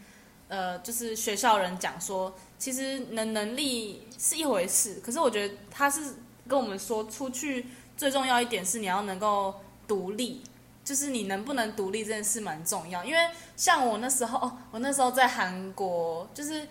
[0.47, 6.15] 呃，就是学校人讲说，其实能能力是一回事，可是我觉得他是
[6.47, 9.53] 跟我们说，出去最重要一点是你要能够
[9.87, 10.41] 独立，
[10.85, 13.03] 就是你能不能独立这件事蛮重要。
[13.03, 13.19] 因为
[13.57, 16.65] 像我那时候，我那时候在韩国，就是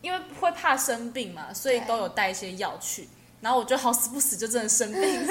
[0.00, 3.08] 因为会怕生病嘛，所以都有带一些药去，
[3.40, 5.26] 然后我就好死不死就真的生病，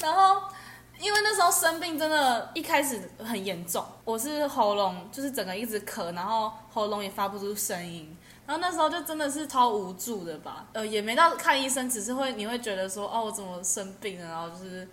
[0.00, 0.42] 然后。
[0.98, 3.84] 因为那时候生病，真的，一开始很严重。
[4.02, 8.16] 我是喉咙，就是整个一直咳，然后喉咙也发不出声音。
[8.46, 14.26] 然后那时候就真的是超无助的吧，呃，也没到看医生，只是会你会觉得说，哦，我怎么生病了？
[14.26, 14.88] 然后就是，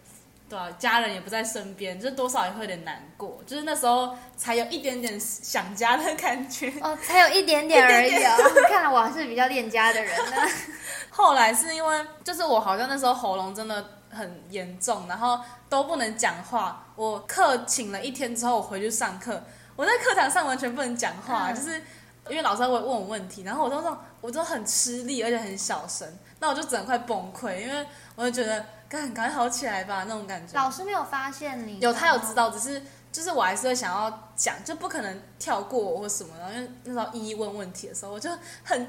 [0.53, 3.41] 对啊，家人也不在身边，就是多少也会有点难过。
[3.45, 6.71] 就是那时候才有一点点想家的感觉。
[6.81, 8.37] 哦，才有一点点而已哦。
[8.69, 10.35] 看来我还是比较恋家的人呢。
[11.09, 13.83] 后来是因为，就是我好像那时候喉咙真的。
[14.15, 16.85] 很严重，然后都不能讲话。
[16.95, 19.43] 我课请了一天之后，我回去上课，
[19.75, 21.81] 我在课堂上完全不能讲话，就是
[22.29, 26.07] 因为老师会问我问题，然后我都说我都很吃力，而且很小声，
[26.39, 28.63] 那我就整快崩溃，因为我就觉得
[29.01, 30.53] 赶赶快好起来吧那种感觉。
[30.53, 31.79] 老师没有发现你？
[31.79, 32.81] 有，他有知道，只是
[33.11, 36.33] 就是我还是会想要讲，就不可能跳过我或什么。
[36.39, 38.29] 然后因为那时候一一问问题的时候，我就
[38.63, 38.87] 很。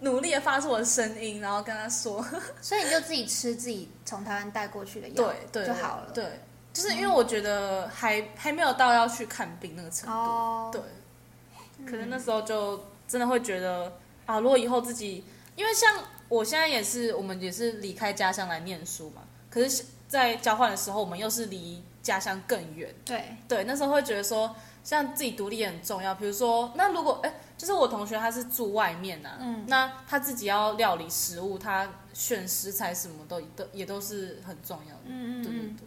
[0.00, 2.22] 努力的发出我的声音，然后跟他说。
[2.60, 6.10] 所以你就自己吃自己从台湾带过去的药，对，就好了。
[6.12, 6.40] 对，
[6.74, 10.70] 就是因为我觉得还还没有到要去看病那个程度。
[10.72, 13.90] 对，可能那时候就真的会觉得
[14.26, 15.24] 啊，如果以后自己，
[15.56, 19.22] 因为像我现在也是，我们也是离开家乡来念书嘛。
[19.54, 22.92] 可是，在交换的时候，我们又是离家乡更远。
[23.04, 26.14] 对对，那时候会觉得说，像自己独立也很重要。
[26.16, 27.32] 比如说，那如果哎。
[27.56, 29.38] 就是我同学，他是住外面呐，
[29.68, 35.02] 那他自己要料理食物，他选食材什么都都也都是很重要的。
[35.06, 35.78] 嗯嗯嗯。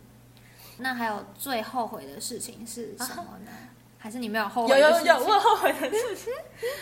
[0.77, 3.51] 那还有最后悔的事情是什么呢？
[3.99, 4.79] 还是你没有后悔？
[4.79, 6.33] 有有有，我后悔的事情。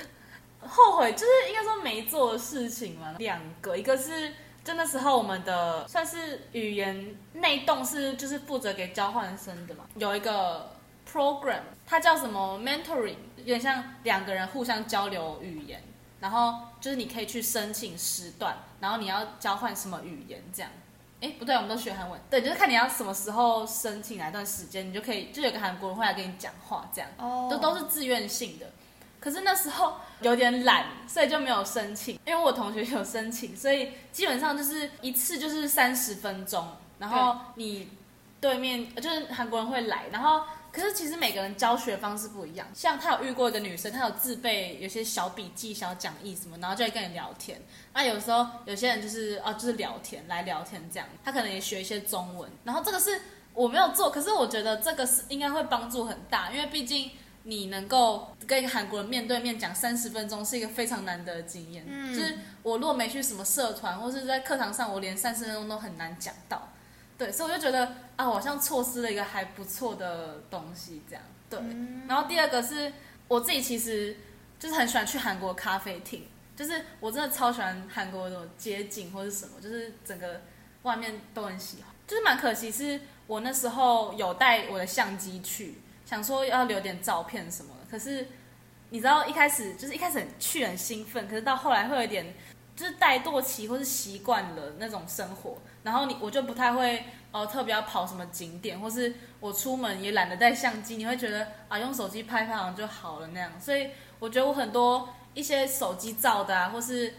[0.61, 4.31] 后悔就是应该说没做的事情嘛，两个，一个是
[4.65, 10.71] 就那时候我们的算是语言内动是就是负责给交换生的嘛，有一个
[11.09, 13.15] program，它叫什么 mentoring。
[13.37, 15.83] 有点像两个人互相交流语言，
[16.19, 20.71] 然后就是你可以去申请时段，然后你要交换什么语言这样。
[21.21, 22.19] 哎，不对，我们都学韩文。
[22.27, 27.07] 对，就是看你要什么时候申请哪段时间，你就可以就有个韩国人会来跟你讲话这样。
[27.19, 27.47] 哦。
[27.51, 28.65] 都都是自愿性的。
[29.25, 32.17] 可是那时候有点懒，所以就没有申请。
[32.25, 36.65] 因为我同学有申请，所以基本上就是一次就是三十分钟，
[36.99, 37.89] 然后你。
[38.41, 42.67] 对面就是韩国人会来，然后可是其实每个人教学方式不一样。
[42.75, 47.59] 像他有遇过一个女生，她有自备有些小笔记、小讲义什么，然后就会跟你聊天。
[47.91, 52.47] 那有时候有些人就是哦，就是聊天来聊天这样，他可能也学一些中文。
[52.63, 53.19] 然后这个是
[53.55, 57.09] 我没有做，可是我觉得这个是应该会帮助很大，因为毕竟
[57.47, 61.85] 你能够跟一个韩国人面对面讲三十分钟，是一个非常难得的经验。
[61.87, 66.69] 嗯就是我若没去什么社团，或是在课堂上，我连三十分钟都很难讲到。
[67.17, 67.85] 对，所以我就觉得
[68.15, 71.59] 啊，我好像错失了一个还不错的东西，这样对。
[72.07, 72.91] 然后第二个是
[73.27, 74.17] 我自己其实
[74.59, 76.23] 就是很喜欢去韩国咖啡厅，
[76.55, 80.41] 就是我真的超喜欢韩国的街景或是什么，就是整个
[80.81, 81.93] 外面都很喜欢。
[82.07, 85.75] 就是蛮可惜，是我那时候有带我的相机去，
[86.05, 88.27] 想说要留点照片什么的，可是
[88.91, 92.33] 你知道一开始就是一开始很去很兴奋，可是到后来会有点
[92.75, 103.89] 就是怠惰期或是习惯了那种生活，然后你我就不太会呃特别要跑什么景点，或是我出门也懒得带相机，你会觉得啊用手机拍拍好像就好了那样，所以
[104.19, 107.13] 我觉得我很多一些手机照的啊，或是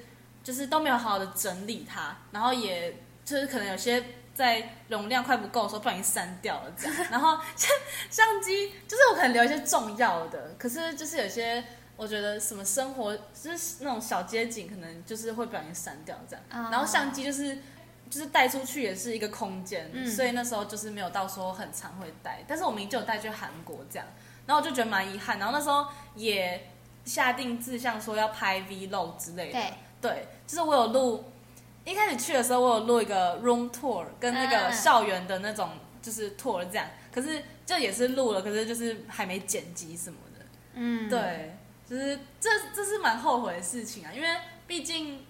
[0.44, 4.02] 就是都没有好好的整理它，然后也就是可能有些
[4.36, 7.70] 在容量快不够的时候不小心删掉了这样，然后像
[8.08, 11.64] 相机就是我可能留一些重要的，可是就是有些。
[11.98, 16.44] 我觉得什么生活就是那种小街景，可能就是会不小心删掉这样。
[16.50, 17.56] 哦然后相机就是
[18.10, 22.44] 就是带出去也是一个空间，嗯所以那时候就是没有到说很常会带。
[22.46, 24.06] 但是我明明就有带去韩国这样，
[24.44, 25.38] 然后我就觉得蛮遗憾。
[25.38, 26.68] 然后那时候也
[27.06, 29.52] 下定志向说要拍 vlog 之类的。
[29.52, 29.72] 对，
[30.02, 31.24] 对，就是我有录，
[31.86, 34.72] 一开始去的时候我有录一个 room tour 跟那个嗯。
[34.72, 35.70] 校园的那种
[36.02, 40.44] 就是 tour 这样，可是就也是录了，可是就是还没剪辑什么的。
[40.74, 41.56] 嗯，对，
[41.88, 44.28] 就是这这是蛮后悔的事情啊，因为
[44.66, 45.24] 毕竟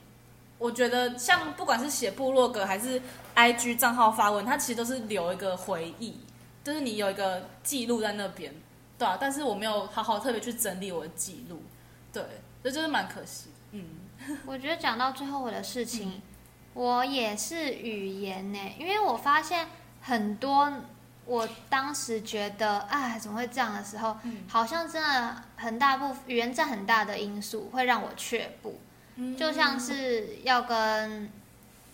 [0.58, 3.00] 我觉得像不管是写部落格还是
[3.34, 6.18] IG 账号发文，它其实都是留一个回忆，
[6.64, 8.54] 就是你有一个记录在那边，
[8.98, 11.62] 对啊，但是我没有好好特别去整理我的记录，
[12.12, 12.22] 对，
[12.64, 13.84] 这就是蛮可惜，嗯，
[14.46, 16.20] 我觉得讲到最后我的事情，
[16.76, 19.66] 我也是语言呢，因为我发现
[20.02, 20.70] 很多
[21.24, 24.44] 我当时觉得哎怎么会这样的时候，嗯。
[24.46, 28.78] 好像真的很大部分语言占很大的因素，会让我却步。
[29.38, 31.32] 就像是要跟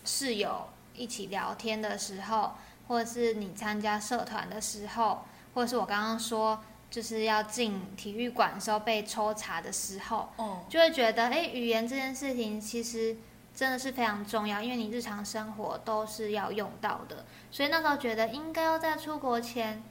[0.05, 2.55] 室友一起聊天的时候，
[2.89, 5.25] 或者是你参加社团的时候，
[5.55, 6.61] 或者是我刚刚说
[6.91, 13.17] 就是要进体育馆的时候被抽查的时候，哦，就会觉得，哎，语言这件事情其实
[13.55, 17.25] 真的是非常重要，因为你日常生活都是要用到的。
[17.51, 19.83] 所以那时候觉得应该要在出国前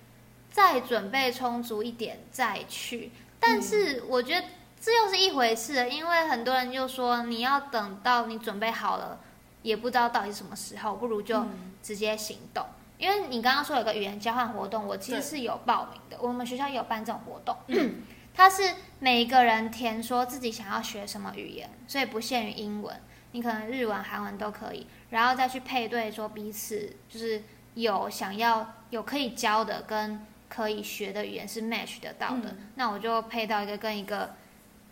[0.50, 3.12] 再准备充足一点再去。
[3.40, 4.48] 但是我觉得
[4.80, 9.20] 这又是一回事，因为很多人就说你要等到你准备好了，
[9.62, 12.66] 也不知道到底什么时候，不如就嗯直接行动。
[12.98, 17.56] 因为你刚刚说有个语言交换活动，我其实是有报名的，我们学校也有办这种活动。
[18.34, 22.96] 它是每一个人填说自己想要学什么语言，所以不限于英文，
[23.32, 27.42] 你可能日文、韩文都可以，然后再去配对说彼此就是
[27.76, 32.50] 有想要有可以教的跟可以学的语言是 match 得到的。
[32.50, 34.36] 嗯那我就配到一个跟一个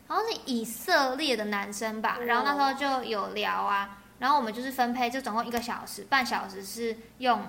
[0.07, 7.41] 好像是以色列的男生吧，哦然后那时候就有聊啊，然后我们就是分配，就总共一个小时，半小时是用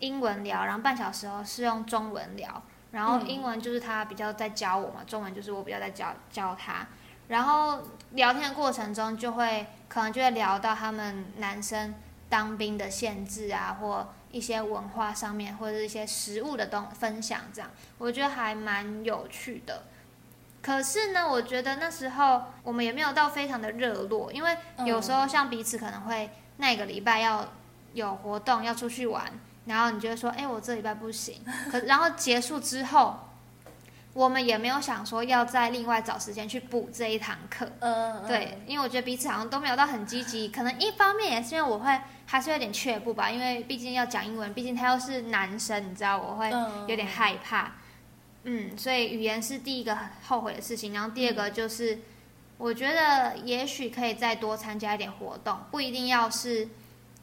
[0.00, 2.62] 英文聊，然后半小时哦是用中文聊。
[2.92, 6.86] 然后嗯英文就是他比较在教我嘛，中文就是我比较在教教他。
[7.28, 11.94] 然后聊天的过程中，就会可能就会聊到他们男生
[12.28, 19.84] 当兵的限制啊，或一些文化上面，或者一些食物的东分享，这样我觉得还蛮有趣的。
[20.60, 27.46] 可是呢，我觉得那时候我们也没有到非常的热络，因为有时候像彼此可能会那个礼拜要
[27.92, 29.30] 有活动要出去玩，
[29.66, 31.44] 然后你就会说，哎、我这礼拜不行。
[31.70, 33.18] 可然后结束之后，
[34.14, 37.68] 我们也没有想说要再另外找时间去补这一堂课。
[37.80, 47.72] 嗯，对，因为我觉得彼此好像都没有到很积极，可能一方面也是因为我会还是有点怯步吧，因为毕竟要讲英文，毕竟他又是男生，你知道我会嗯有点害怕。
[48.44, 51.98] 嗯，所以语言是第一个很后悔的事情，然后第二个就是，
[52.56, 56.68] 我觉得也许可以再多参加一点活动，不一定要是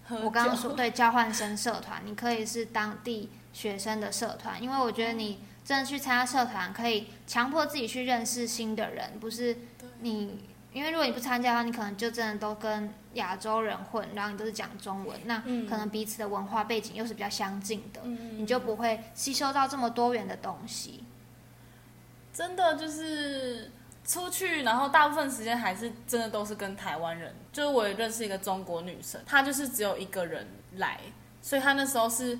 [0.09, 9.57] 我刚刚说对交换生社团，你可以是当地学生的社团，因为我觉得你真的去参加社团，可以强迫自己去认识新的人，不是
[9.99, 10.39] 你。
[10.73, 21.03] 因为如果你不参加的话，你可能就真的都跟亚洲人混，然后你都是讲中文，那嗯可能彼此的文化背景又是比较相近的，嗯你就不会吸收到这么多元的东西。
[22.31, 23.69] 真的就是
[24.05, 27.35] 出去，然后大部分时间还是真的都是跟台湾人。
[27.51, 30.47] 就是我也认识一个中国女生，她就是只有一个人
[30.77, 31.01] 来，
[31.41, 32.39] 所以她那时候是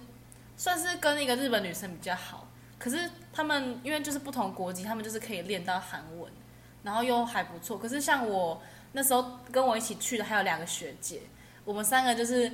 [0.55, 2.40] 算是跟一个日本女生比较好。
[2.81, 6.31] 可是他们因为就是不同国籍，他们就是可以练到韩文，
[6.81, 7.77] 然后又还不错。
[7.77, 8.59] 可是像我
[8.93, 11.21] 那时候跟我一起去的还有两个学姐，
[11.63, 12.51] 我们三个就是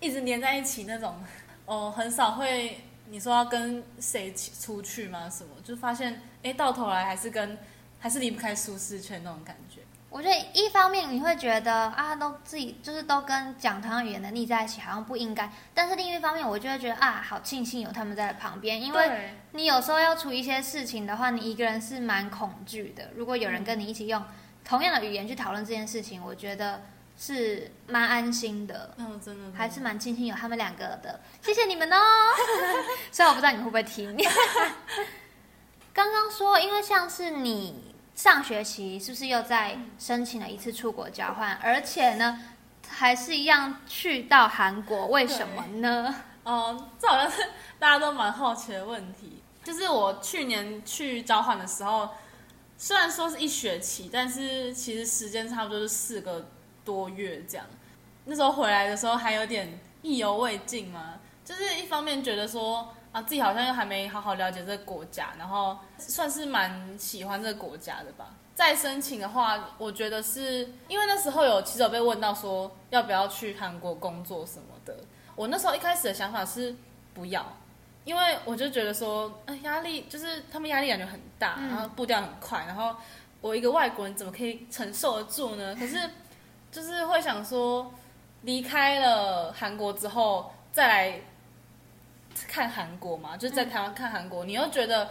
[0.00, 1.14] 一直黏在一起那种，
[1.64, 5.30] 哦，很少会你说要跟谁出去吗？
[5.30, 5.50] 什么？
[5.62, 7.56] 就发现哎，到头来还是跟
[8.00, 9.80] 还是离不开舒适圈那种感觉。
[10.10, 15.52] 我觉得一方面你会觉得啊，都自己就是都跟讲同样语言的腻在一起，好像不应该。
[15.74, 23.10] 但是另一方面，我就会觉得啊，好庆幸有他们在旁边，因为你有时候要处理一些事情的话，你一个人是蛮恐惧的。
[23.16, 24.24] 如果有人跟你一起用
[24.64, 26.80] 同样的语言去讨论这件事情，我觉得
[27.18, 28.94] 是蛮安心的。
[28.96, 31.20] 嗯，真的，还是蛮庆幸有他们两个的。
[31.42, 31.96] 谢谢你们哦。
[33.12, 34.16] 虽然我不知道你们会不会听。
[35.92, 37.87] 刚刚说，因为像是你。
[38.18, 41.56] 上学期是不是又在申请了一次出国交换？
[41.62, 42.40] 而且呢，
[42.88, 45.06] 还是一样去到韩国？
[45.06, 46.12] 为什么呢？
[46.44, 47.40] 嗯，这好像是
[47.78, 49.40] 大家都蛮好奇的问题。
[49.62, 52.08] 就是我去年去交换的时候，
[52.76, 56.48] 虽然说是一学期，但是其实时间差不多是四个
[56.84, 57.64] 多月这样。
[58.24, 62.92] 那时候回来的时候还有点意犹未尽嘛，就是一方面觉得说。
[63.10, 68.26] 啊，自己好像又还没好好了解这个国家，然后算是蛮喜欢这个国家的吧。
[68.54, 74.94] 再申请的话，我觉得是因为那时候有其实有被问到说要不要去韩国工作什么的。
[75.34, 76.74] 我那时候一开始的想法是
[77.14, 77.46] 不要，
[78.04, 82.94] 因为我就觉得说，哎，压力就是他们压力感觉很大，然后步调很快，然后
[83.40, 85.74] 我一个外国人怎么可以承受得住呢？
[85.76, 86.10] 可是
[86.70, 87.90] 就是会想说，
[88.42, 91.20] 离开了韩国之后再来。
[92.46, 95.10] 看韩国嘛，就是在台湾看韩国，你又觉得，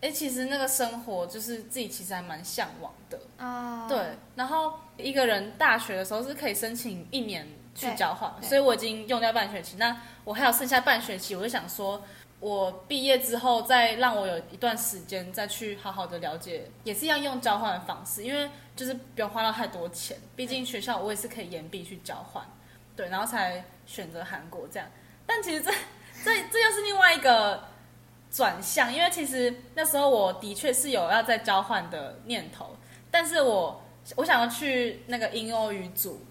[0.00, 3.86] 哎，其实那个生活就是自己其实还蛮向往的啊。
[3.88, 3.98] 对，
[4.34, 12.02] 然后一个人大学的时候是可以申请一年去交换，所以我已经用掉半学期，那我还有剩下半学期，我就想说，
[12.40, 22.44] 我毕业之后再让我有一段时间再去好好的了解，也是一样用交换的方式，因为就是不用花到太多钱，毕竟学校我也是可以延毕去交换，
[22.94, 24.88] 对，然后才选择韩国这样，
[25.26, 25.72] 但其实这。
[26.24, 27.64] 这这又是另外一个
[28.30, 32.74] 转向，因为其实那时候我的确是有要再交换的念头，
[33.10, 33.82] 但是我
[34.16, 36.24] 我想要去那个英欧语组，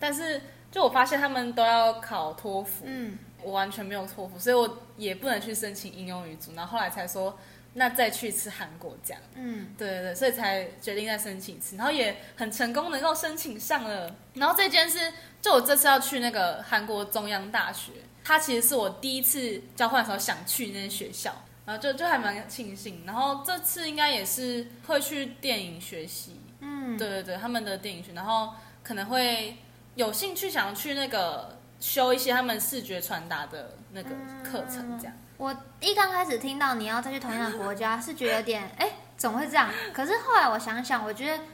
[0.00, 7.38] 但是就我发现他们都要考托福，嗯，我完全没有托福，所以我也不能去申请英欧语组，然后后来才说
[7.74, 17.92] 那再去一次韩国这样，嗯，对对对，所以才决定再申请一次，然后也很成功能够申请上了，然后这件事就我这次要去那个韩国中央大学。
[18.26, 21.32] 他其实是我第一次交换的时候想去那些学校，
[21.64, 23.04] 然后就就还蛮庆幸。
[23.06, 29.56] 然后这次应该也是会去电影学习，嗯，对对对，他们的电影学，然后可能会
[29.94, 34.10] 有兴趣想要去那个修一些他们视觉传达的那个
[34.42, 35.14] 课程，这样。
[35.36, 39.70] 我一刚开始听到你要再去同样的国家，是觉得有点哎，怎么会这样？
[39.92, 41.44] 可是后来我想想，我觉得。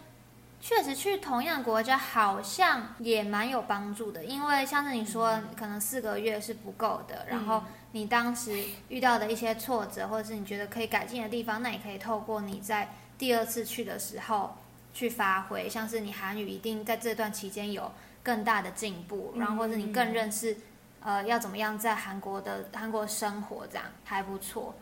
[0.62, 7.26] 确实去同样国家好像也蛮有帮助的，因为像是你说，可能四个月是不够的。
[7.28, 14.56] 然后你当时遇到的一些挫折，或者是你觉得可以改进的地方，那也可以透过你在第二次去的时候
[14.94, 15.68] 去发挥。
[15.68, 17.90] 像是你韩语一定在这段期间有
[18.22, 20.56] 更大的进步，然后或者你更认识
[21.00, 24.72] 呃要怎么样在韩国的韩国生活，这样还不错。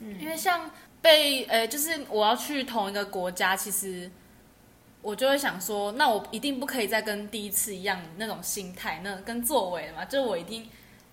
[0.00, 0.70] 嗯，因为像
[1.02, 4.10] 被呃，就是我要去同一个国家，其实。
[5.08, 10.68] 我就会想说，那我一定不可以再跟第一次一样那种心态，那跟作为嘛，就我一定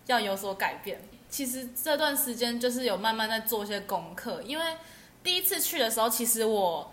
[0.08, 1.00] 要有所改变。
[1.30, 4.66] 其实这段时间就是有慢慢在做一些功课，因为
[5.24, 6.92] 第一次去的时候，其实我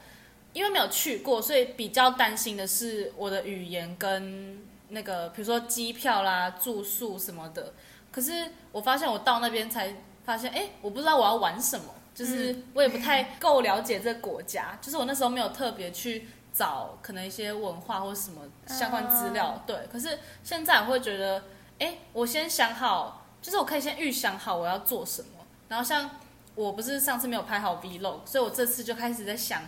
[0.52, 4.60] 因为没有去过，所以比较担心的是我的语言跟
[4.90, 7.74] 那个，比如说机票啦、住宿什么的。
[8.12, 9.92] 可是我发现我到那边才
[10.24, 16.28] 发现，哎，我不知道我要玩什么，就是我也不太够了解这个国家，就是我那时候没有特别去。
[16.52, 19.88] 找可能一些文化或什么相关资料，对。
[19.90, 21.42] 可是现在我会觉得，
[21.78, 25.28] 哎，我先想好，就是我可以先预想好我要做什么。
[25.68, 26.10] 然后像
[26.54, 29.62] 我不是上次没有拍好 vlog，所以我这次就开始在想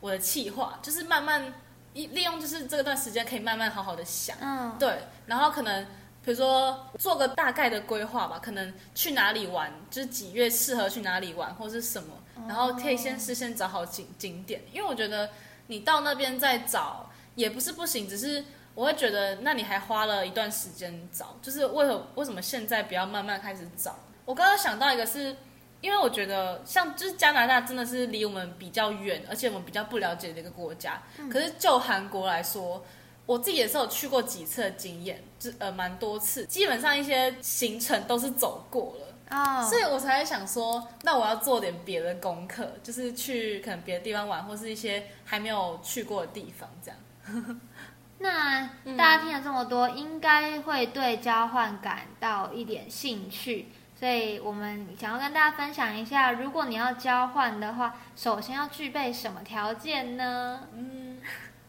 [0.00, 1.52] 我的计划，就是慢慢
[1.92, 5.00] 一利用，就是这段时间可以慢慢好好的想，嗯，对。
[5.26, 5.84] 然后可能
[6.24, 12.14] 比如说做个大概的规划吧，可能去哪里玩，就是几月适合去哪里玩或是什么，
[12.48, 15.28] 然后可以先事先找好景景点，因为我觉得。
[15.70, 18.44] 你到那边再找也不是不行，只是
[18.74, 23.96] 我会觉得，那你还花了一段时间找，就是为何为什么现在不要慢慢开始找？
[24.24, 25.36] 我刚刚想到一个，是
[25.80, 31.00] 因为我觉得像就是加拿大真的是离我们比较远，而且我们比较不了解的一个国家。
[31.30, 32.84] 可是就韩国来说，
[33.26, 39.09] 我自己也是有去过几次的经验，就呃蛮多次，基本上一些行程都是走过了。
[39.30, 47.60] 哦，所以我才想说，那我要做点别的功课，就是去可能别的地方玩，或是一些还没有去过的地方，这样。
[48.18, 60.68] 那大家听了这么多，应该会对交换感到一点兴趣，所以我们想要跟大家分享一下，如果你要交换的话，首先要具备什么条件呢？
[60.74, 61.18] 嗯，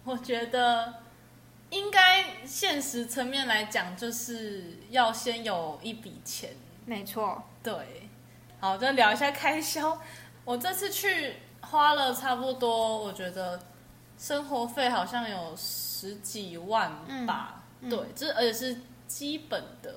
[0.03, 0.95] 我觉得
[1.69, 6.49] 应该现实层面来讲，就是要先有一笔钱。
[6.85, 7.73] 没错，对，
[8.59, 9.99] 好，再聊一下开销。
[10.43, 13.59] 我这次去花了差不多，我觉得
[14.17, 16.91] 生活费好像有十几万
[17.25, 17.63] 吧。
[17.81, 18.77] 嗯对，这而且是
[19.07, 19.95] 基本的。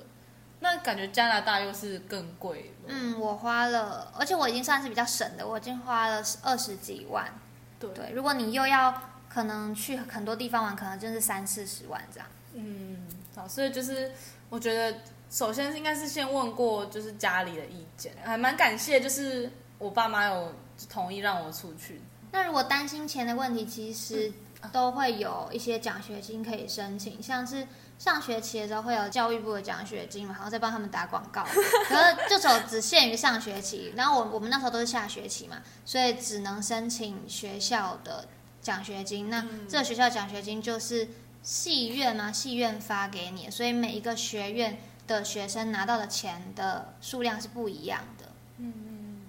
[0.59, 2.87] 那感觉加拿大又是更贵了。
[2.87, 7.31] 嗯，我花了，而且我已经算是比较省的，我已经花了二十几万。
[7.77, 12.27] 对，对，如果你又要可能去很多地方玩，可能就是三四十万这样。
[12.53, 13.05] 嗯，
[13.35, 14.11] 好，所以就是
[14.49, 14.97] 我觉得，
[15.35, 20.53] 首先应该是先问过就是家里的意见，还蛮感谢，就是我爸妈有
[20.89, 21.99] 同意让我出去。
[22.31, 24.31] 那如果担心钱的问题，其实
[24.61, 27.67] 嗯都会有一些奖学金可以申请，像是
[27.99, 33.91] 上学期的时候会有教育部的奖学金嘛，然后再帮他们打广告，可是就只有只限于上学期。
[33.93, 38.25] 然后我我们那时候都是下学期嘛，所以只能申请学校的
[38.61, 39.29] 奖学金。
[39.29, 41.09] 那嗯这个学校奖学金就是
[41.43, 48.25] 系院嘛，系院发给你，所以每一个学院的学生拿到的钱的数量是不一样的。
[48.57, 49.21] 嗯嗯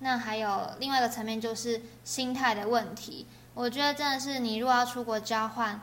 [0.00, 5.80] 那还有另外一个层面就是心态的问题，我觉得真的是你如果要出国交换，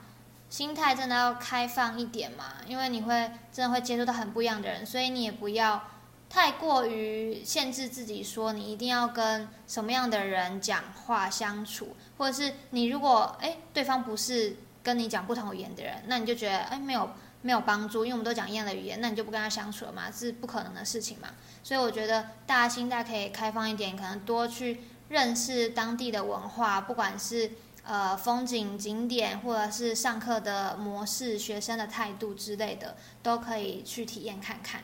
[0.50, 5.84] 心态真的要开放一点嘛，因为你会真的会接触到很不一样的人，所以你也不要
[6.30, 17.10] 太过于限制自己，说你一定要跟什么样的人讲话相处，或者是你如果哎对方不是跟你讲不同语言的人，那你就觉得哎没有
[17.46, 21.28] 没有帮助，因为我们都讲一样的语言，那你就不跟他相处了嘛，是不可能的事情嘛。
[21.62, 27.52] 所以我觉得大家心态可以开放一点，可能多去认识当地的文化，不管是
[27.84, 34.82] 呃风景景点，或者是上课的模式、学生的态度之类的，都可以去体验看看。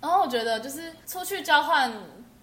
[0.00, 1.92] 然后我觉得就是出去交换，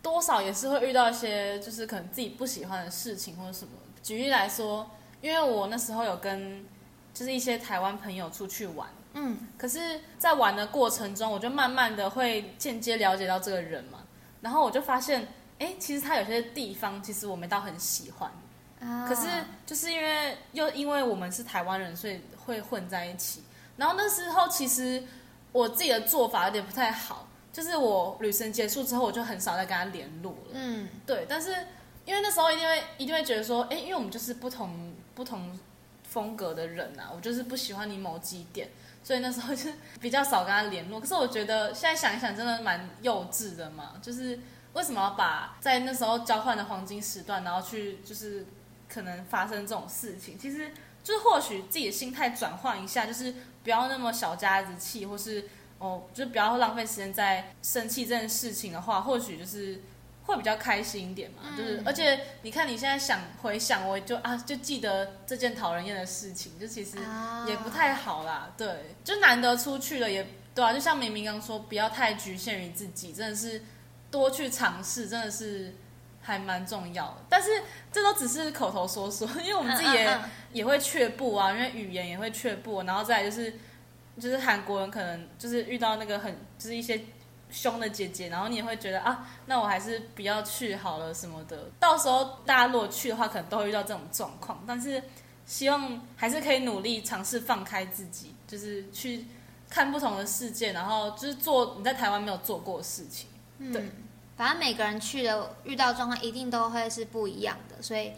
[0.04, 3.72] 多少也是会遇到一些就是可能自己不喜欢的事情或者什么。
[4.04, 4.88] 举例来说，
[5.20, 6.64] 因为我那时候有跟
[7.12, 8.88] 就是一些台湾朋友出去玩，
[9.18, 9.38] 嗯。
[9.58, 14.00] 可是，在玩的过程中，我就慢慢的会间接了解到这个人嘛，
[14.42, 15.28] 然后我就发现，
[15.60, 18.32] 哎，其实他有些地方其实我没到很喜欢，
[18.80, 19.08] 啊。
[19.08, 19.28] 可是
[19.66, 23.44] 就是因为又因为我们是台湾人，所以会混在一起。
[23.76, 25.04] 然后那时候其实
[25.52, 30.52] 我自己的做法有点不太好，就是我旅程结束之后，我就很少再跟他联络了。
[30.54, 30.88] 嗯。
[31.06, 31.52] 对，但是
[32.06, 35.60] 因为那时候一定会一定会觉得说，哎，因为我们就是不同不同
[36.04, 38.70] 风格的人啊，我就是不喜欢你某几点，
[39.08, 39.70] 所以那时候就
[40.02, 41.00] 比较少跟他联络。
[41.00, 44.38] 可是我觉得现在想一想，真的蛮幼稚的嘛，就是
[44.74, 48.46] 为什么要把在那时候交换的黄金时段，然后去就是
[48.90, 50.74] 可能发生这种事情，其实
[51.06, 55.46] 就是或许自己的心态转换一下，就是不要那么小家子气，或是
[55.80, 59.82] 哦，就不要浪费时间在生气这件事情的话，或许就是
[60.28, 61.58] 会比较开心一点嘛。
[61.58, 68.54] 就是嗯而且你看你现在想回想，我就啊就记得这件讨人厌的事情，就其实啊也不太好啦。
[68.56, 73.64] 对，就难得出去了也对啊，就像明明刚说，不要太局限于自己，真的是
[74.12, 75.74] 多去尝试，真的是。
[76.20, 77.48] 还蛮重要的，但是
[77.90, 83.54] 这都只是口头说说， 因为我们自己也、嗯嗯也会却步啊，因为语言也会却步，然后再来就是
[84.20, 87.00] 就是韩国人可能就是遇到那个很就是一些
[87.50, 91.70] 凶的姐姐，然后你也会觉得啊，那我还是不要去好了什么的。
[91.80, 95.02] 到时候大家如果去的话，可能都会遇到这种状况，但是
[95.46, 99.26] 希望还是可以努力尝试放开自己，就是去
[99.70, 103.30] 看不同的世界，然后就是做你在台湾没有做过的事情。
[103.72, 103.92] 对嗯，
[104.36, 108.12] 反正每个人去的遇到状况一定都会是不一样的，所以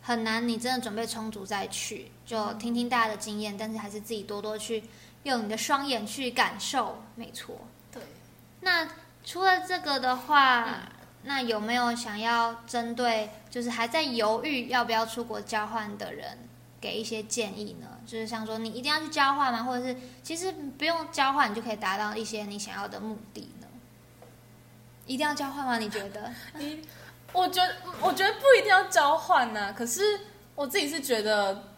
[0.00, 4.82] 很难你真的准备充足再去，就听听大家的经验，但是还是自己多多去
[5.22, 7.56] 用你的双眼去感受，没错。
[8.62, 8.88] 对，那
[9.24, 10.88] 除了这个的话，
[11.24, 16.38] 那有没有想要针对就是还在犹豫要不要出国交换的人，
[16.80, 17.88] 给一些建议呢？
[18.06, 19.62] 就是像说你一定要去交换吗？
[19.62, 23.66] 或者是其实不用交换，你就可以达到一些你想要的目的呢？
[25.06, 25.78] 一定要交换吗？
[25.78, 26.32] 你觉得？
[26.58, 26.82] 你，
[27.32, 30.02] 我觉得，我觉得不一定要交换呢、可是
[30.54, 31.68] 我自己是觉得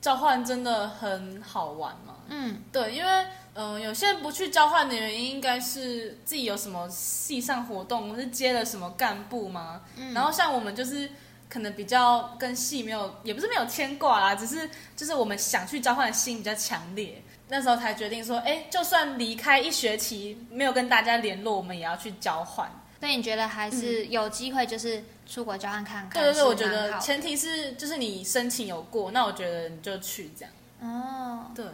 [0.00, 2.14] 交换真的很好玩嘛。
[2.28, 3.26] 嗯对，因为
[3.56, 9.82] 嗯、呃有些人不去交换的原因，应该是自己有什么系上活动，或是接了什么干部吗？
[9.96, 11.10] 嗯，然后像我们就是
[11.48, 17.22] 可能比较跟系没有，也不是没有牵挂啦，只是就是我们想去交换的心比较强烈。
[17.48, 22.68] 那时候才决定说，哎，就算离开一学期没有跟大家联络，我们也要去交换。
[22.98, 26.20] 所以你觉得还是有机会，就是出国交换看看？
[26.20, 30.52] 对对对，我觉得前提是就是你申请有过，那我觉得你就去这样。
[30.80, 31.64] 哦，对，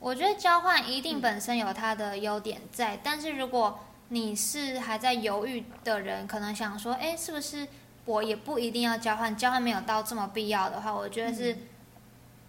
[0.00, 7.66] 我觉得交换一定本身有它的优点在，但是如果你是还在犹豫的人，可能想说，哎，是不是
[8.04, 9.36] 我也不一定要交换？
[9.36, 11.56] 交换没有到这么必要的话，我觉得是、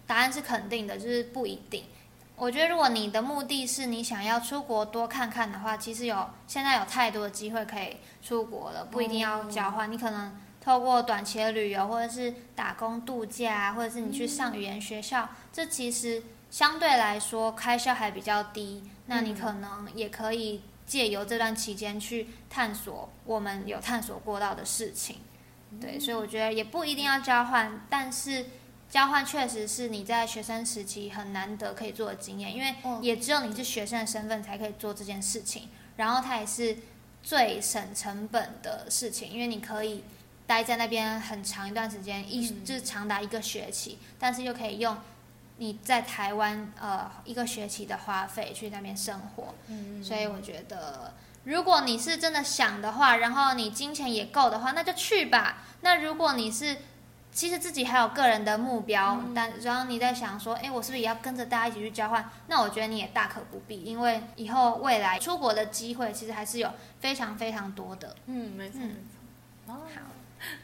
[0.06, 1.84] 答案是肯定的，就是不一定。
[2.36, 18.82] 我觉得如果你的目的是你想要出国多看看的话，其实有现在有太多的机会可以出国了，不一定要交换，你可能透过短期的旅游，或者是打工度假，或者是你去上语言学校，这其实相对来说开销还比较低。
[19.06, 25.16] 那你可能也可以借由这段期间去探索我们有探索过到的事情。
[25.80, 28.46] 对，所以我觉得也不一定要交换，但是
[28.88, 35.68] 交换确实是你在学生时期很难得可以做的经验，因为嗯也只有你是学生的身份才可以做这件事情。
[35.96, 36.76] 然后它也是
[37.22, 40.02] 最省成本的事情，因为你可以
[40.46, 44.96] 待在那边很长一段时间，一、嗯就是长达一个学期，但是又可以用
[45.60, 49.54] 你在台湾呃一个学期的花费去那边生活。
[49.68, 51.12] 嗯所以我觉得，
[51.44, 55.58] 如果你是真的想的话，然后你金钱也够的话，那就去吧。
[55.82, 56.78] 那如果你是
[57.30, 62.30] 其实自己还有个人的目标，但然后你在想说，哎，我是不是也要跟着大家一起去交换？
[62.46, 68.16] 那我觉得你也大可不必，因为以后未来出国的机会其实还是有非常非常多的。
[68.26, 69.74] 嗯，没错嗯没错。
[69.74, 70.00] 哦，好，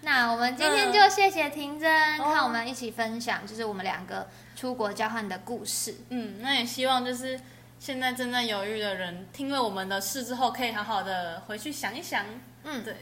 [0.00, 4.26] 那我们今天就谢谢婷真，哦看我们一起分享，就是我们两个
[4.56, 5.94] 出国交换的故事。
[6.08, 7.38] 嗯，那也希望就是
[7.78, 12.24] 现在正在犹豫的人，听了我们的事之后，可以好好的回去想一想。
[12.64, 12.96] 嗯，对，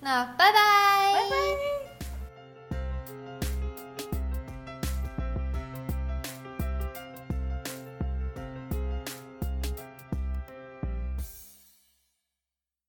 [0.00, 1.91] 那拜拜，拜拜。